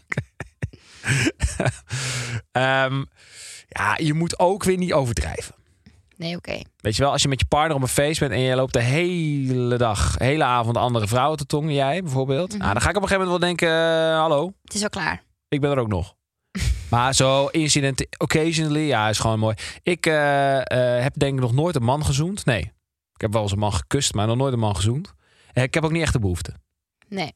[0.05, 0.23] Oké.
[2.53, 3.05] Ehm,
[3.69, 5.55] ja, je moet ook weer niet overdrijven.
[6.17, 6.61] Nee, oké.
[6.77, 8.73] Weet je wel, als je met je partner op een feest bent en je loopt
[8.73, 12.59] de hele dag, de hele avond andere vrouwen te tongen, jij bijvoorbeeld.
[12.59, 14.89] Nou, dan ga ik op een gegeven moment wel denken, eh, hallo, Het is al
[14.89, 15.23] klaar.
[15.49, 16.15] ik ben er ook nog.
[16.91, 19.55] maar zo incident, occasionally, ja, is gewoon mooi.
[19.83, 22.45] Ik eh, eh, heb denk ik nog nooit een man gezoend.
[22.45, 22.61] Nee,
[23.15, 25.15] ik heb wel eens een man gekust, maar nog nooit een man gezoend.
[25.53, 26.55] En ik heb ook niet echt de behoefte.
[27.09, 27.35] Nee.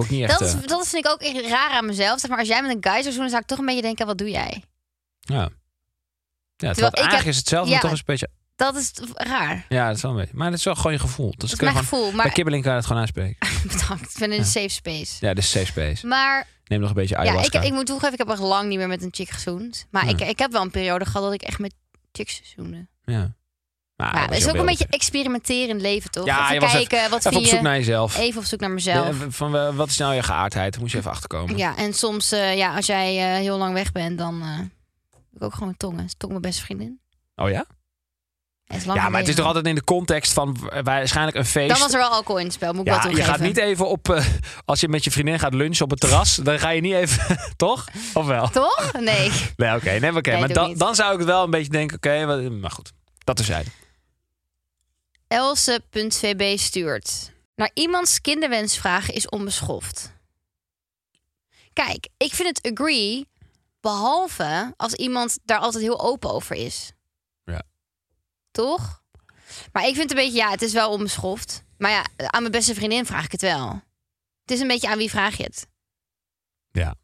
[0.00, 0.38] Ook niet echt.
[0.38, 2.20] Dat, is, eh, dat vind ik ook raar aan mezelf.
[2.20, 4.06] Zeg maar, als jij met een guy zou zoenen, zou ik toch een beetje denken,
[4.06, 4.62] wat doe jij?
[5.20, 5.48] ja.
[6.56, 7.80] Ja, Terwijl eigenlijk heb- is hetzelfde, ja.
[7.80, 8.28] maar toch een beetje...
[8.56, 9.66] Dat is raar.
[9.68, 10.36] Ja, dat is wel een beetje.
[10.36, 11.34] Maar dat is wel gewoon je gevoel.
[11.36, 12.06] Dat is mijn gewoon, gevoel.
[12.06, 13.48] Bij Maar kibbeling kan je het gewoon aanspreken.
[13.72, 14.10] bedankt.
[14.12, 15.26] Ik ben in een safe space.
[15.26, 16.06] Ja, dit is safe space.
[16.06, 17.58] Maar Neem nog een beetje ja, ayahuasca.
[17.60, 19.86] ik, ik moet toegeven, ik heb echt lang niet meer met een chick gezoend.
[19.90, 20.10] Maar Ja.
[20.10, 21.74] ik, ik heb wel een periode gehad dat ik echt met
[22.12, 22.86] chicks zoende.
[23.04, 23.36] Ja.
[23.96, 26.26] Nou, ja, het is je ook een beetje experimenteren in het leven, toch?
[26.26, 27.62] Ja, je even was kijken, wat Even op zoek je?
[27.62, 28.16] naar jezelf.
[28.18, 29.18] Even op zoek naar mezelf.
[29.18, 30.72] De- van eh, wat is nou je geaardheid?
[30.72, 31.56] Daar moest je even achterkomen.
[31.56, 34.68] Ja, en soms, eh, ja, als jij eh, heel lang weg bent, dan eh, doe
[35.32, 36.06] ik ook gewoon tongen.
[36.16, 37.00] Tong mijn beste vriendin.
[37.36, 37.66] Oh ja?
[38.68, 41.68] Ja, maar het is toch altijd in de context van w- waarschijnlijk een feest.
[41.70, 43.56] Dan was er wel alcohol in het spel, moet ik wel ja, je gaat niet
[43.56, 44.08] even op...
[44.08, 44.26] eh,
[44.64, 47.38] als je met je vriendin gaat lunchen op het terras, dan ga je niet even...
[47.56, 47.86] toch?
[48.14, 48.48] Of wel?
[48.48, 48.92] Toch?
[48.92, 49.30] Nee.
[49.56, 49.98] Nee, oké.
[49.98, 50.30] nee, oké.
[50.30, 52.92] Nee, maar dan, dan zou ik het wel een beetje denken, oké, maar goed.
[53.24, 53.50] Dat is
[55.28, 57.32] Else.vb stuurt.
[57.54, 60.12] Naar iemands kinderwens vragen is onbeschoft.
[61.72, 63.26] Kijk, ik vind het agree,
[63.80, 66.92] behalve als iemand daar altijd heel open over is.
[68.64, 69.02] Toch?
[69.72, 71.64] Maar ik vind het een beetje, ja, het is wel onbeschoft.
[71.76, 73.68] Maar ja, aan mijn beste vriendin vraag ik het wel.
[74.42, 75.66] Het is een beetje aan wie vraag je het?
[76.70, 76.94] Ja.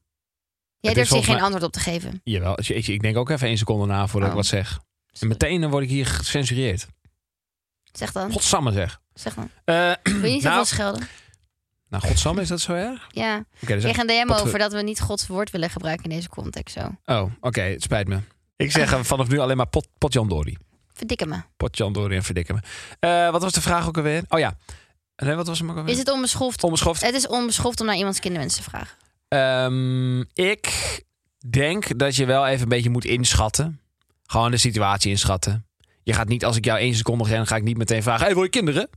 [0.81, 2.21] Jij durft hier geen mij- antwoord op te geven.
[2.25, 2.59] Jawel.
[2.61, 4.41] Ik, ik denk ook even één seconde na voordat ik Oh.
[4.41, 4.79] wat zeg.
[5.21, 6.87] En meteen dan word ik hier gecensureerd.
[7.93, 8.33] Zeg dan.
[8.33, 9.01] Godsamme zeg.
[9.13, 9.51] Zeg dan.
[9.65, 11.09] Eh, Wil je niet nou, schelden?
[11.89, 13.07] nou, godsamme, is dat zo erg?
[13.11, 13.45] Ja.
[13.63, 16.29] Oké, dus Ik een DM over dat we niet Gods woord willen gebruiken in deze
[16.29, 16.91] context zo.
[17.05, 18.21] Oh, oké, het spijt me.
[18.57, 20.57] Ik zeg eh, vanaf nu alleen maar pot, potjandori.
[20.95, 21.43] Verdikken me.
[21.57, 22.61] Potjandori en verdikken me.
[23.09, 24.23] Eh, wat was de vraag ook alweer?
[24.29, 24.57] Oh ja.
[25.17, 25.93] Nee, wat was hem ook alweer?
[25.93, 26.65] Is het onbeschoft?
[26.65, 27.03] Onbeschoft.
[27.03, 28.97] Het is onbeschoft om naar iemands kinderwens te vragen.
[29.29, 31.03] Ehm, ik
[31.51, 33.81] denk dat je wel even een beetje moet inschatten.
[34.27, 35.67] Gewoon de situatie inschatten.
[36.03, 38.35] Je gaat niet, als ik jou één seconde ren, ga ik niet meteen vragen: hey,
[38.35, 38.89] wil je kinderen?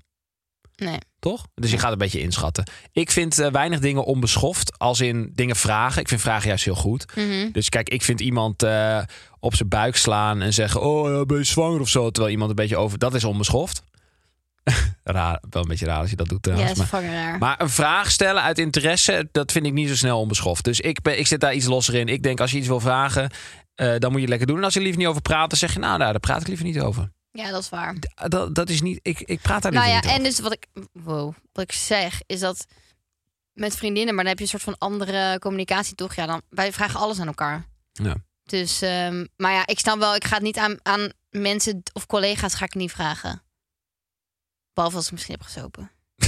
[0.75, 0.97] Nee.
[1.19, 1.47] Toch?
[1.55, 2.63] Dus je gaat een beetje inschatten.
[2.91, 6.01] Ik vind eh, weinig dingen onbeschoft, als in dingen vragen.
[6.01, 7.05] Ik vind vragen juist heel goed.
[7.15, 7.51] Mhm.
[7.51, 8.99] Dus kijk, ik vind iemand eh,
[9.39, 12.09] op zijn buik slaan en zeggen: Oh, ja, ben je zwanger of zo?
[12.09, 12.97] Terwijl iemand een beetje over.
[12.97, 13.81] Dat is onbeschoft.
[15.03, 16.77] raar, wel een beetje raar als je dat doet trouwens.
[16.77, 17.37] maar, fucking raar.
[17.37, 20.63] maar een vraag stellen uit interesse, dat vind ik niet zo snel onbeschoft.
[20.63, 22.07] Dus ik, ben, ik zit daar iets losser in.
[22.07, 23.29] Ik denk, als je iets wil vragen,
[23.75, 24.57] eh, dan moet je het lekker doen.
[24.57, 26.41] En als je er liever niet over praat, dan zeg je: Nou, nou daar praat
[26.41, 27.11] ik liever niet over.
[27.37, 27.95] Ja, dat is waar.
[28.27, 28.99] Dat, dat is niet.
[29.01, 31.71] Ik, ik praat daar Nou liever ja, niet en dus wat ik, wow, wat ik
[31.71, 32.65] zeg is dat
[33.53, 36.15] met vriendinnen, maar dan heb je een soort van andere communicatie toch?
[36.15, 37.65] Ja, dan wij vragen alles aan elkaar.
[37.91, 38.15] Ja.
[38.43, 42.05] Dus, ehm, maar ja, ik snap wel, ik ga het niet aan, aan mensen of
[42.05, 43.43] collega's ga ik niet vragen.
[44.73, 45.91] Behalve als ik misschien heb gesopen.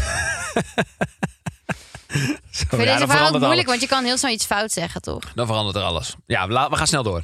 [2.52, 3.66] Zo, Ik vind ja, deze verhaal verandert moeilijk, alles.
[3.66, 5.34] want je kan heel snel iets fout zeggen, toch?
[5.34, 6.16] Dan verandert er alles.
[6.26, 7.24] Ja, we gaan snel door.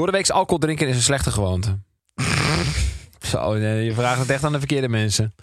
[0.00, 1.78] Door de week alcohol drinken is een slechte gewoonte.
[3.30, 5.34] Zo, nee, je vraagt het echt aan de verkeerde mensen.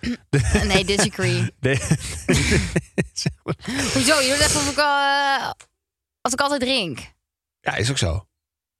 [0.64, 1.52] Nee, disagree.
[1.60, 1.76] Nee.
[3.94, 4.20] Hoezo?
[4.22, 5.52] Je doet echt of ik, al, eh,
[6.22, 7.00] als ik altijd drink.
[7.62, 8.26] ja, is ook zo.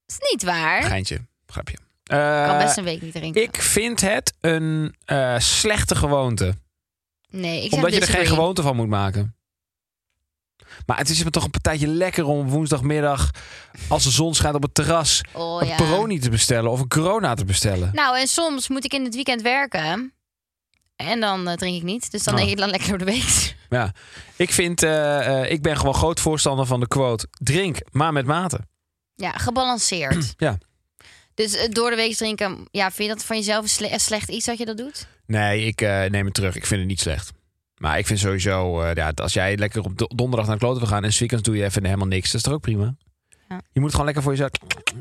[0.06, 0.78] Is niet waar.
[0.78, 1.76] Ik Geintje, grapje.
[2.02, 3.42] kan Eh, best een week niet drinken.
[3.42, 6.54] ik vind het een eh, slechte gewoonte.
[7.28, 9.36] nee, ik zeg Omdat je er geen gewoonte van moet maken.
[10.86, 13.30] Maar het is me toch een partijtje lekker om woensdagmiddag,
[13.88, 15.76] als de zon schijnt op het terras, Oh, een ja.
[15.76, 17.90] Peroni te bestellen of een Corona te bestellen.
[17.92, 20.12] Nou, en soms moet ik in het weekend werken.
[20.96, 22.10] En dan eh, drink ik niet.
[22.10, 22.40] Dus dan Oh.
[22.40, 23.56] denk ik dan lekker door de week.
[23.70, 23.92] Ja,
[24.36, 28.26] ik vind, eh, eh, ik ben gewoon groot voorstander van de quote: drink, maar met
[28.26, 28.60] mate.
[29.14, 30.34] Ja, gebalanceerd.
[30.36, 30.58] Ja.
[31.34, 34.28] Dus door de week drinken, ja, vind je dat van jezelf een sle- een slecht
[34.28, 35.06] iets dat je dat doet?
[35.26, 36.56] Nee, ik neem het terug.
[36.56, 37.30] Ik vind het niet slecht.
[37.78, 40.80] Maar ik vind sowieso, eh, ja, als jij lekker op do- donderdag naar de kloten
[40.80, 42.94] wil gaan en weekends doe je even helemaal niks, dat is toch ook prima?
[43.48, 43.60] Ja.
[43.72, 44.50] Je moet het gewoon lekker voor jezelf.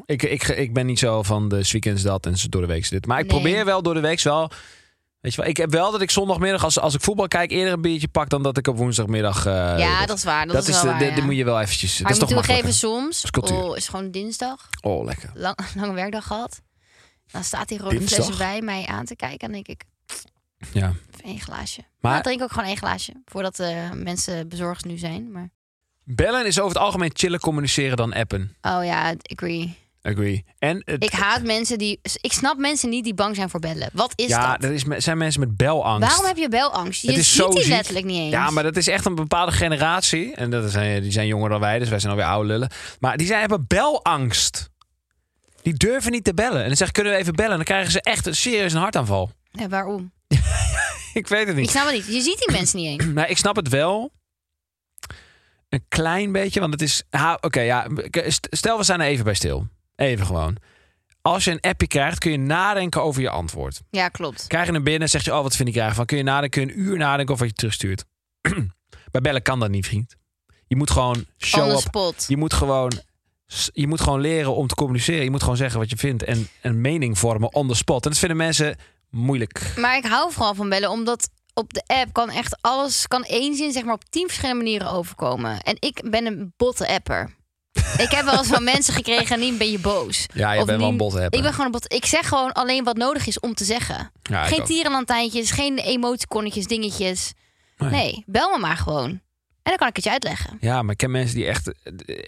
[0.06, 3.06] Ik, ik, ik ben niet zo van de weekends dat en door de week dit.
[3.06, 3.42] Maar ik Nee.
[3.42, 4.52] probeer wel door de week wel.
[5.22, 7.74] Weet je wel, ik heb wel dat ik zondagmiddag, als, als ik voetbal kijk, eerder
[7.74, 9.46] een biertje pak dan dat ik op woensdagmiddag.
[9.46, 10.46] eh, ja, dat is waar.
[10.46, 12.00] Dat, dat is de, waar, moet je wel eventjes.
[12.02, 12.74] Maar dat is toch makkelijker.
[12.74, 15.32] soms, is oh, is gewoon dinsdag, Oh, lekker.
[15.34, 16.62] lang, lange werkdag gehad.
[17.32, 19.48] Dan staat die rode fles bij mij aan te kijken.
[19.48, 19.84] En denk ik,
[20.74, 20.94] Ja.
[21.24, 21.82] één glaasje.
[22.00, 23.14] Maar dan drink ook gewoon één glaasje.
[23.26, 25.32] Voordat de mensen bezorgd nu zijn.
[25.32, 25.50] Maar...
[26.04, 28.56] bellen is over het algemeen chiller communiceren dan appen.
[28.62, 29.78] Oh ja, agree.
[30.02, 30.46] Agree.
[30.60, 32.00] En het- Ik haat mensen die...
[32.22, 33.90] Ik snap mensen niet die bang zijn voor bellen.
[33.94, 34.64] Wat is ja, dat?
[34.64, 36.08] er is, zijn mensen met belangst.
[36.08, 37.02] Waarom heb je belangst?
[37.02, 37.72] Je Het is ziet zo die ziek.
[37.72, 38.32] letterlijk niet eens.
[38.32, 40.36] Ja, maar dat is echt een bepaalde generatie.
[40.36, 42.70] En dat zijn, die zijn jonger dan wij, dus wij zijn alweer oude lullen.
[43.00, 44.70] Maar die zijn, hebben belangst.
[45.62, 46.62] Die durven niet te bellen.
[46.62, 47.52] En dan zeg ik, kunnen we even bellen?
[47.52, 49.32] En dan krijgen ze echt een serieus een hartaanval.
[49.52, 50.12] Ja, waarom?
[51.14, 51.70] Ik weet het Ik niet.
[51.70, 52.06] snap het niet.
[52.06, 53.06] Je ziet die mensen niet eens.
[53.14, 54.12] Nou, ik snap het wel.
[55.70, 57.04] Een klein beetje, want het is...
[57.10, 57.88] ha, Oké, ja.
[58.12, 59.68] st- Stel, we staan er even bij stil.
[59.96, 60.56] Even gewoon.
[61.22, 63.82] Als je een appje krijgt, kun je nadenken over je antwoord.
[63.90, 64.48] Ja, klopt.
[64.48, 66.06] Krijg je hem binnen, zeg je, oh, wat vind ik eigenlijk van?
[66.06, 68.06] Kun je nadenken, kun je een uur nadenken of wat je terugstuurt.
[69.12, 70.16] Bij bellen kan dat niet, vriend.
[70.68, 71.78] Je moet gewoon show up.
[71.80, 72.26] spot.
[72.28, 72.92] Je moet gewoon,
[73.72, 75.24] je moet gewoon leren om te communiceren.
[75.24, 78.04] Je moet gewoon zeggen wat je vindt en een mening vormen on the spot.
[78.04, 78.76] En dat vinden mensen
[79.18, 79.74] moeilijk.
[79.76, 83.56] Maar ik hou vooral van bellen, omdat op de app kan echt alles, kan één
[83.56, 85.62] zin zeg maar op tien verschillende manieren overkomen.
[85.62, 87.36] En ik ben een botte apper.
[88.06, 90.26] ik heb wel eens van mensen gekregen en niet ben je boos.
[90.34, 91.38] Ja, je Of bent wel een botte apper.
[91.38, 91.94] Ik ben gewoon een bot.
[91.94, 94.12] Ik zeg gewoon alleen wat nodig is om te zeggen.
[94.22, 97.34] Ja, geen tierenlantijntjes, geen emoticonnetjes, dingetjes.
[97.78, 97.90] Nee.
[97.90, 98.24] Nee.
[98.26, 99.22] bel me maar gewoon.
[99.68, 100.58] En dan kan ik het je uitleggen.
[100.60, 101.72] Ja, maar ik ken mensen die echt,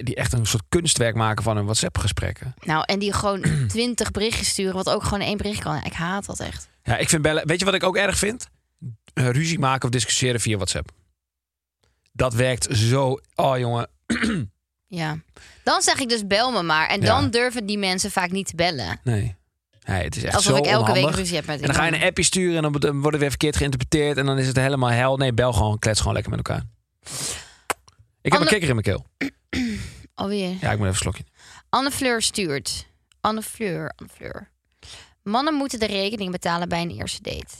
[0.05, 2.53] die echt een soort kunstwerk maken van hun WhatsApp-gesprekken.
[2.61, 5.83] Nou, en die gewoon twintig berichtjes sturen, wat ook gewoon één bericht kan.
[5.83, 6.69] Ik haat dat echt.
[6.83, 7.47] Ja, ik vind bellen.
[7.47, 8.47] Weet je wat ik ook erg vind?
[9.13, 10.89] Eh, ruzie maken of discussiëren via WhatsApp.
[12.11, 13.19] Dat werkt zo.
[13.35, 13.87] Oh jongen.
[14.87, 15.17] Ja.
[15.63, 16.87] Dan zeg ik dus bel me maar.
[16.87, 17.05] En Ja.
[17.07, 18.99] dan durven die mensen vaak niet te bellen.
[19.03, 19.35] Nee.
[19.85, 21.05] Nee, het is echt Alsof zo ik elke onhandig.
[21.05, 23.19] week ruzie heb met En dan ga je een appje sturen en dan wordt het
[23.19, 24.17] weer verkeerd geïnterpreteerd.
[24.17, 25.17] En dan is het helemaal hel.
[25.17, 26.63] Nee, bel gewoon, klets gewoon lekker met elkaar.
[28.21, 29.05] Ik heb Anne- een kikker in mijn keel.
[30.13, 30.49] Alweer.
[30.49, 31.23] Ja, ik moet even een slokje.
[31.69, 32.87] Anne Fleur stuurt.
[33.21, 34.51] Anne Fleur, Anne Fleur.
[35.23, 37.55] Mannen moeten de rekening betalen bij een eerste date.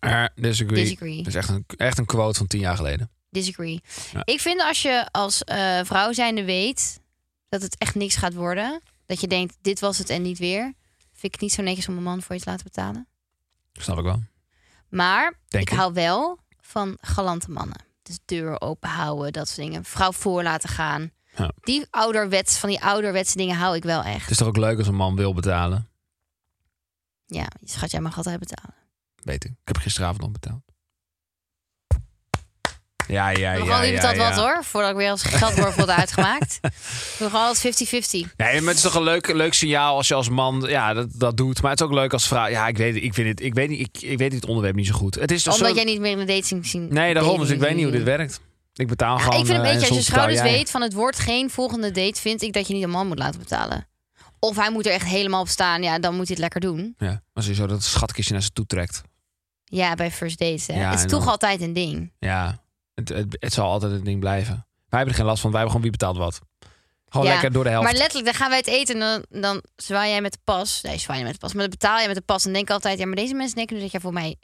[0.00, 0.82] Uh, disagree.
[0.84, 1.16] Disagree.
[1.16, 3.10] Dat is echt een, echt een quote van tien jaar geleden.
[3.30, 3.80] disagree.
[4.12, 4.22] Ja.
[4.24, 7.00] Ik vind als je als eh, vrouw zijnde weet
[7.48, 10.62] dat het echt niks gaat worden, dat je denkt dit was het en niet weer,
[11.12, 13.08] vind ik het niet zo netjes om een man voor je te laten betalen.
[13.72, 14.22] Snap ik wel.
[14.88, 15.78] Maar Denk ik ik.
[15.78, 16.38] hou wel
[16.70, 17.84] van galante mannen.
[18.02, 19.84] Dus deur open houden, dat soort dingen.
[19.84, 21.10] Vrouw voor laten gaan.
[21.36, 21.50] Ja.
[21.60, 24.20] Die ouderwets, van die ouderwetse dingen hou ik wel echt.
[24.20, 25.88] Het is toch ook leuk als een man wil betalen?
[27.26, 28.74] Ja, schat, jij mag altijd betalen.
[29.22, 29.50] Weet ik.
[29.50, 30.62] Ik heb gisteravond nog betaald.
[33.10, 33.82] Ja, ja, ja.
[33.82, 36.60] ja, dat wat hoor, voordat ik weer als geldworp wordt uitgemaakt.
[37.18, 38.10] We gaan altijd 50-50.
[38.10, 41.08] Nee, maar het is toch een leuk, leuk signaal als je als man ja, dat,
[41.12, 41.62] dat doet.
[41.62, 42.48] Maar het is ook leuk als vrouw.
[42.48, 44.86] Ja, ik weet, ik vind het, ik weet, niet, ik, ik weet het onderwerp niet
[44.86, 45.14] zo goed.
[45.14, 45.74] Het is toch Omdat zo...
[45.74, 46.88] jij niet meer in de dating zien.
[46.90, 47.40] Nee, daarom.
[47.40, 48.40] Dus ik weet niet hoe dit werkt.
[48.74, 49.40] Ik betaal Ja, gewoon.
[49.40, 50.50] ik vind een eh, beetje, als je schouders jij.
[50.50, 53.18] weet van het wordt geen volgende date, vind ik dat je niet een man moet
[53.18, 53.88] laten betalen.
[54.38, 56.94] Of hij moet er echt helemaal op staan, ja, dan moet hij het lekker doen.
[56.98, 59.02] Ja, als je zo dat schatkistje naar ze toe trekt.
[59.64, 60.66] Ja, bij first dates.
[60.66, 60.80] Hè.
[60.80, 62.12] Ja, het is toch altijd een ding.
[62.18, 62.60] Ja,
[63.00, 64.54] het, het, het zal altijd een ding blijven.
[64.88, 65.50] Wij hebben er geen last van.
[65.50, 66.40] Wij hebben gewoon wie betaalt wat.
[67.08, 67.84] Gewoon Ja, lekker door de helft.
[67.84, 70.80] Maar letterlijk, dan gaan wij het eten en dan, dan zwaai jij met de pas.
[70.82, 71.52] Nee, zwaai je met de pas.
[71.52, 72.44] Maar dan betaal je met de pas.
[72.44, 74.36] En denk altijd, ja, maar deze mensen denken nu dat jij voor mij...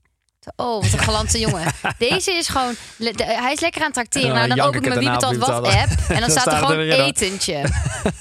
[0.56, 1.72] Oh, wat een galante jongen.
[1.98, 2.74] Deze is gewoon...
[2.98, 4.28] de- hij is lekker aan het trakteren.
[4.28, 5.90] En nou, dan open ik mijn wie betaalt wat app.
[6.08, 7.66] En dan, staat er gewoon etentje.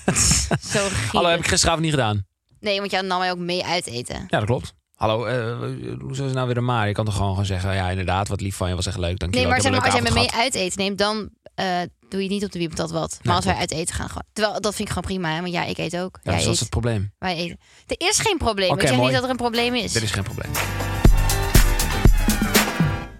[0.74, 2.26] Zo Hallo, heb ik gisteravond niet gedaan.
[2.60, 4.16] Nee, want jij nam mij ook mee uit eten.
[4.16, 4.74] Ja, dat klopt.
[5.06, 5.58] Hallo, eh
[6.00, 6.88] hoe zou ze nou weer een maar?
[6.88, 9.20] Je kan toch gewoon gaan zeggen, ja inderdaad, wat lief van je, was echt leuk.
[9.20, 11.68] Dank je Nee, maar zeg als jij me mee uit eten neemt, dan eh,
[12.10, 13.10] doe je niet op de wie betaalt wat.
[13.12, 14.24] Maar Nee, als wij uit eten gaan, gewoon.
[14.34, 15.42] Terwijl, dat vind ik gewoon prima, hè?
[15.42, 16.20] want ja, ik eet ook.
[16.24, 17.12] Ja, dus dat eet, is het probleem.
[17.18, 17.58] wij eten.
[17.88, 18.72] Er is geen probleem.
[18.72, 19.08] Oké, ik zeg mooi.
[19.08, 19.92] niet dat er een probleem is.
[19.92, 20.52] Dit is geen probleem.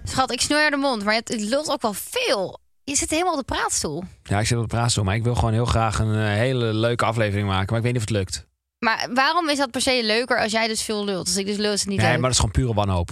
[0.04, 2.60] Schat, ik snoer de mond, maar het, het lult ook wel veel.
[2.84, 4.04] Je zit helemaal op de praatstoel.
[4.24, 6.74] Ja, ik zit op de praatstoel, maar ik wil gewoon heel graag een eh, hele
[6.74, 7.68] leuke aflevering maken.
[7.68, 8.48] Maar ik weet niet of het lukt.
[8.86, 11.28] Maar waarom is dat per se leuker als jij dus veel lult?
[11.28, 12.20] Als ik dus lul is het niet Nee, leuk.
[12.20, 13.10] maar dat is gewoon pure wanhoop.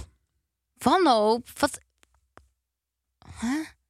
[0.78, 1.50] Wanhoop?
[1.60, 1.80] Wat?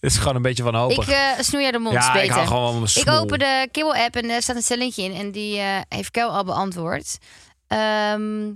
[0.00, 1.08] Het is gewoon een beetje wanhopig.
[1.08, 2.24] Ik eh snoer je de mond, ja, beter.
[2.24, 5.14] ik hou gewoon mijn Ik open de Kibbel-app en er staat een stellingje in.
[5.14, 7.18] En die eh, heeft Kel al beantwoord.
[7.66, 8.54] Ehm,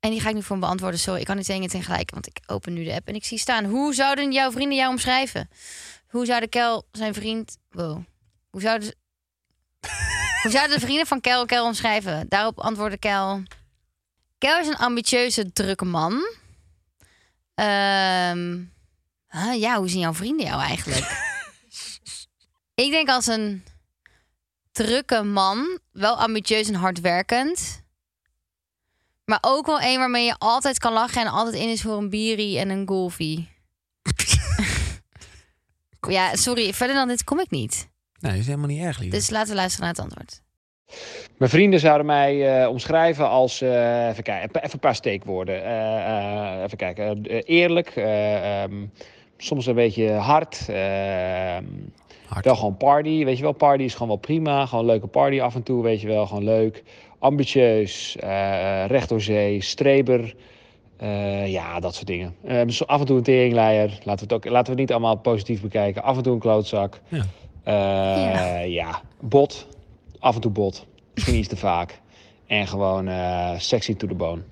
[0.00, 1.00] en die ga ik nu voor hem beantwoorden.
[1.00, 2.10] Sorry, ik kan niet tegen het tegelijk.
[2.10, 3.64] Want ik open nu de app en ik zie staan.
[3.64, 5.50] Hoe zouden jouw vrienden jou omschrijven?
[6.08, 7.56] Hoe zouden Kel zijn vriend...
[7.70, 8.02] Wow.
[8.50, 8.94] Hoe zouden...
[10.42, 12.28] Hoe zouden de vrienden van Kel Kel omschrijven?
[12.28, 13.42] Daarop antwoordde Kel...
[14.38, 16.34] Kel is een ambitieuze, drukke man.
[17.54, 18.62] Ehm,
[19.28, 21.28] huh, ja, hoe zien jouw vrienden jou eigenlijk?
[22.84, 23.64] Ik denk als een
[24.72, 27.82] drukke man, wel ambitieus en hardwerkend.
[29.24, 32.10] Maar ook wel een waarmee je altijd kan lachen en altijd in is voor een
[32.10, 33.48] bierie en een golfie.
[36.08, 37.88] ja, sorry, verder dan dit kom ik niet.
[38.20, 39.10] Nee, dat is helemaal niet erg, lief.
[39.10, 40.40] Dus laten we luisteren naar het antwoord.
[41.38, 45.64] Mijn vrienden zouden mij eh, omschrijven als, eh, even kijken, even een paar steekwoorden.
[45.64, 48.86] Eh, eh, even kijken, eerlijk, eh, ehm,
[49.36, 51.64] soms een beetje hard, ehm,
[52.26, 52.44] Hard.
[52.44, 55.40] wel gewoon party, weet je wel, party is gewoon wel prima, gewoon een leuke party
[55.40, 56.82] af en toe, weet je wel, gewoon leuk.
[57.18, 60.34] Ambitieus, eh, recht door zee, streber,
[60.96, 62.34] eh, ja, dat soort dingen.
[62.44, 64.90] Eh, zo af en toe een teringleier, laten we, het ook, laten we het niet
[64.92, 66.02] allemaal positief bekijken.
[66.02, 67.00] Af en toe een klootzak.
[67.08, 67.24] Ja.
[67.64, 69.02] Eh, ja.
[69.20, 69.66] bot,
[70.18, 70.86] af en toe bot.
[71.14, 72.00] Misschien iets te vaak.
[72.46, 74.42] En gewoon eh, sexy to the bone.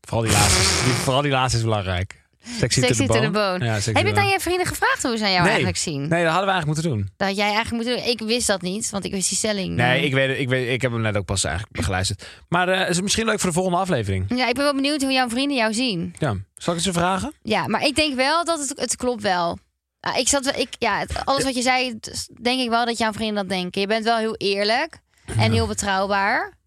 [0.00, 2.20] Vooral die laatste, die, vooral die laatste is belangrijk.
[2.58, 3.64] Sexy, Sexy to the bone.
[3.64, 5.46] Ja, Heb je het aan je vrienden gevraagd hoe ze jou Nee.
[5.46, 6.00] eigenlijk zien?
[6.00, 7.10] Nee, dat hadden we eigenlijk moeten doen.
[7.16, 8.06] Dat had jij eigenlijk moet doen.
[8.12, 9.76] Ik wist dat niet, want ik wist die stelling.
[9.76, 12.26] Nee, ik, weet, ik, weet, ik heb hem net ook pas eigenlijk geluisterd.
[12.48, 14.24] Maar eh is het misschien leuk voor de volgende aflevering?
[14.36, 16.14] Ja, ik ben wel benieuwd hoe jouw vrienden jou zien.
[16.18, 16.34] Ja.
[16.54, 17.32] Zal ik ze vragen?
[17.42, 19.58] Ja, maar ik denk wel dat het, het klopt wel.
[20.04, 22.84] Ah, ik zat, wel- ik, ja, het- alles wat je zei, het- denk ik wel
[22.84, 23.80] dat jouw vrienden dat denken.
[23.80, 24.98] Je bent wel heel eerlijk
[25.36, 26.58] en heel betrouwbaar.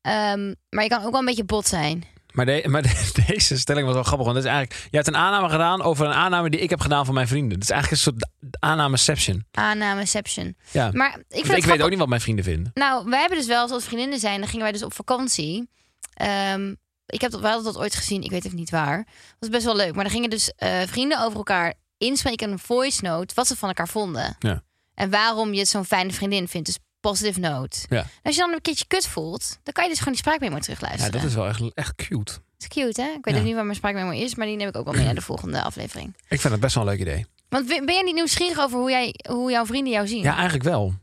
[0.00, 2.04] Ehm, maar je kan ook wel een beetje bot zijn.
[2.32, 4.26] Maar, de- maar de- deze stelling was wel grappig.
[4.26, 6.80] Want dat is eigenlijk, je hebt een aanname gedaan over een aanname die ik heb
[6.80, 7.52] gedaan van mijn vrienden.
[7.54, 8.28] Het is eigenlijk een soort
[8.62, 9.44] aannameception.
[9.50, 10.56] Aannameception.
[10.70, 10.90] Ja.
[10.92, 12.70] Maar ik vind het ik weet grappig- ook niet wat mijn vrienden vinden.
[12.74, 15.68] Nou, wij hebben dus wel, als vriendinnen zijn, dan gingen wij dus op vakantie.
[16.14, 16.74] Ehm,
[17.06, 18.96] ik heb dat, hadden dat ooit gezien, ik weet even niet waar.
[18.96, 19.94] Dat was best wel leuk.
[19.94, 23.56] Maar dan gingen dus eh, vrienden over elkaar inspreken in een voice note wat ze
[23.56, 24.36] van elkaar vonden.
[24.38, 24.62] Ja.
[24.94, 26.66] En waarom je zo'n fijne vriendin vindt.
[26.66, 27.78] Dus positive note.
[27.88, 28.06] Ja.
[28.22, 30.60] Als je dan een keertje kut voelt, dan kan je dus gewoon die spraakmemo Ja,
[30.60, 31.12] terugluisteren.
[31.12, 32.32] dat is wel echt, echt cute.
[32.32, 33.08] Dat is cute, hè?
[33.08, 33.40] Ik weet Ja.
[33.40, 35.20] ook niet waar mijn spraakmemo is, maar die neem ik ook wel mee naar de
[35.20, 36.16] volgende aflevering.
[36.28, 37.26] Ik vind het best wel een leuk idee.
[37.48, 40.22] Want ben ben jij niet nieuwsgierig over hoe, jij, hoe jouw vrienden jou zien?
[40.22, 40.94] Ja, eigenlijk wel.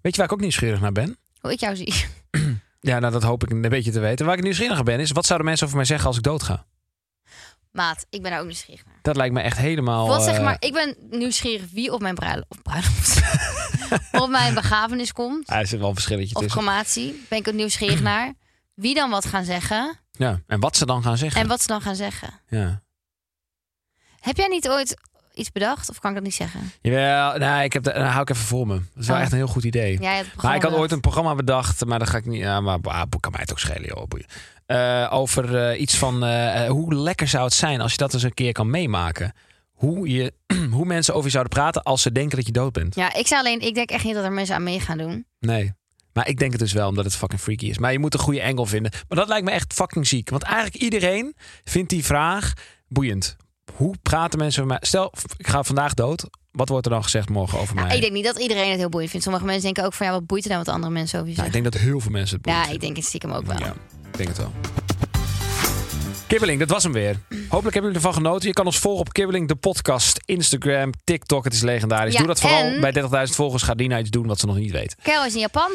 [0.00, 1.16] Weet je waar ik ook nieuwsgierig naar ben?
[1.40, 1.94] Hoe ik jou zie.
[2.80, 4.26] Ja, nou, dat hoop ik een beetje te weten.
[4.26, 6.66] Waar ik nieuwsgierig naar ben, is wat zouden mensen over mij zeggen als ik doodga?
[7.74, 8.94] Maat, ik ben daar ook nieuwsgierig naar.
[9.02, 10.06] Dat lijkt me echt helemaal...
[10.06, 13.22] Wat zeg eh, maar, ik ben nieuwsgierig wie op mijn bruiloft, of bruiloft,
[14.22, 15.48] op mijn begrafenis komt.
[15.48, 16.60] ah, er zit wel een verschilletje Of tussen.
[16.60, 17.24] crematie.
[17.28, 18.32] Ben ik ook nieuwsgierig naar.
[18.74, 19.98] Wie dan wat gaan zeggen.
[20.12, 21.40] Ja, en wat ze dan gaan zeggen.
[21.40, 22.40] En wat ze dan gaan zeggen.
[22.48, 22.82] Ja.
[24.20, 24.96] Heb jij niet ooit
[25.34, 25.90] iets bedacht?
[25.90, 26.72] Of kan ik dat niet zeggen?
[26.80, 28.74] Jawel, nee, ik heb de, nou, hou ik even voor me.
[28.74, 29.22] Dat is wel Oh.
[29.22, 30.00] echt een heel goed idee.
[30.00, 32.40] Ja, maar ik had ooit een programma bedacht, maar dat ga ik niet.
[32.40, 34.06] Ja, maar ah, kan mij het ook schelen, joh.
[34.66, 38.22] Eh, over eh, iets van eh, hoe lekker zou het zijn als je dat eens
[38.22, 39.32] een keer kan meemaken.
[39.72, 40.32] Hoe, je,
[40.70, 42.94] hoe mensen over je zouden praten als ze denken dat je dood bent.
[42.94, 43.60] Ja, ik zou alleen...
[43.60, 45.26] Ik denk echt niet dat er mensen aan mee gaan doen.
[45.40, 45.72] Nee.
[46.12, 47.78] Maar ik denk het dus wel, omdat het fucking freaky is.
[47.78, 48.92] Maar je moet een goede angle vinden.
[49.08, 50.30] Maar dat lijkt me echt fucking ziek.
[50.30, 52.52] Want eigenlijk iedereen vindt die vraag
[52.88, 53.36] boeiend.
[53.76, 54.88] Hoe praten mensen over mij?
[54.88, 56.24] Stel, ik ga vandaag dood.
[56.52, 57.96] Wat wordt er dan gezegd morgen over Nou, mij?
[57.96, 59.24] ik denk niet dat iedereen het heel boeiend vindt.
[59.26, 60.06] Sommige mensen denken ook van...
[60.06, 61.72] Ja, wat boeit er nou wat andere mensen over je Nou, ik zeggen?
[61.72, 63.58] denk dat heel veel mensen het boeiend Ja, ik denk het stiekem ook wel.
[63.58, 63.74] Ja,
[64.14, 64.52] ik denk het wel.
[66.26, 67.16] Kibbeling, dat was hem weer.
[67.28, 68.48] Hopelijk hebben jullie ervan genoten.
[68.48, 71.44] Je kan ons volgen op Kibbeling, de podcast, Instagram, TikTok.
[71.44, 72.12] Het is legendarisch.
[72.12, 73.62] Ja, Doe dat vooral en- bij 30.000 volgers.
[73.62, 74.96] Gaat Dina iets doen wat ze nog niet weet.
[75.02, 75.70] Kel is in Japan.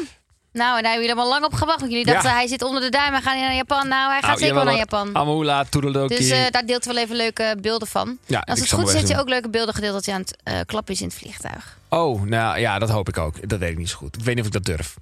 [0.52, 1.80] Nou, en daar hebben jullie allemaal lang op gewacht.
[1.80, 2.36] Want jullie dachten, Ja.
[2.36, 3.12] hij zit onder de duim.
[3.12, 3.88] Hij gaat niet naar Japan.
[3.88, 5.16] Nou, hij gaat Nou, zeker wel naar Japan.
[5.16, 6.16] Amahula, toedeledokie.
[6.16, 8.18] Dus eh, daar deelt wel even leuke beelden van.
[8.26, 10.36] Ja, Als het goed is, heeft hij ook leuke beelden gedeeld dat hij aan het
[10.42, 11.78] eh, klappen is in het vliegtuig.
[11.88, 13.48] Oh, nou ja, dat hoop ik ook.
[13.48, 14.16] Dat weet ik niet zo goed.
[14.16, 14.94] Ik weet niet of ik dat durf.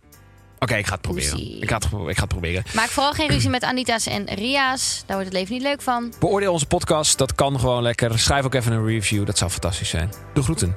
[0.59, 1.63] Oké, ik ga het proberen.
[1.63, 2.65] Ik ga het, ik ga het proberen.
[2.75, 5.03] Maak vooral geen ruzie met Anita's en Ria's.
[5.07, 6.13] Daar wordt het leven niet leuk van.
[6.21, 7.19] Beoordeel onze podcast.
[7.19, 8.19] Dat kan gewoon lekker.
[8.19, 9.27] Schrijf ook even een review.
[9.27, 10.13] Dat zou fantastisch zijn.
[10.35, 10.77] De groeten.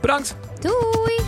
[0.00, 0.36] Bedankt.
[0.60, 1.22] Doei!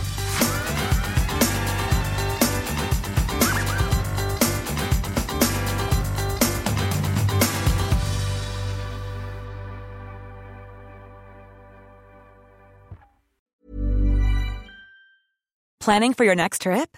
[15.77, 16.97] Planning for your next trip?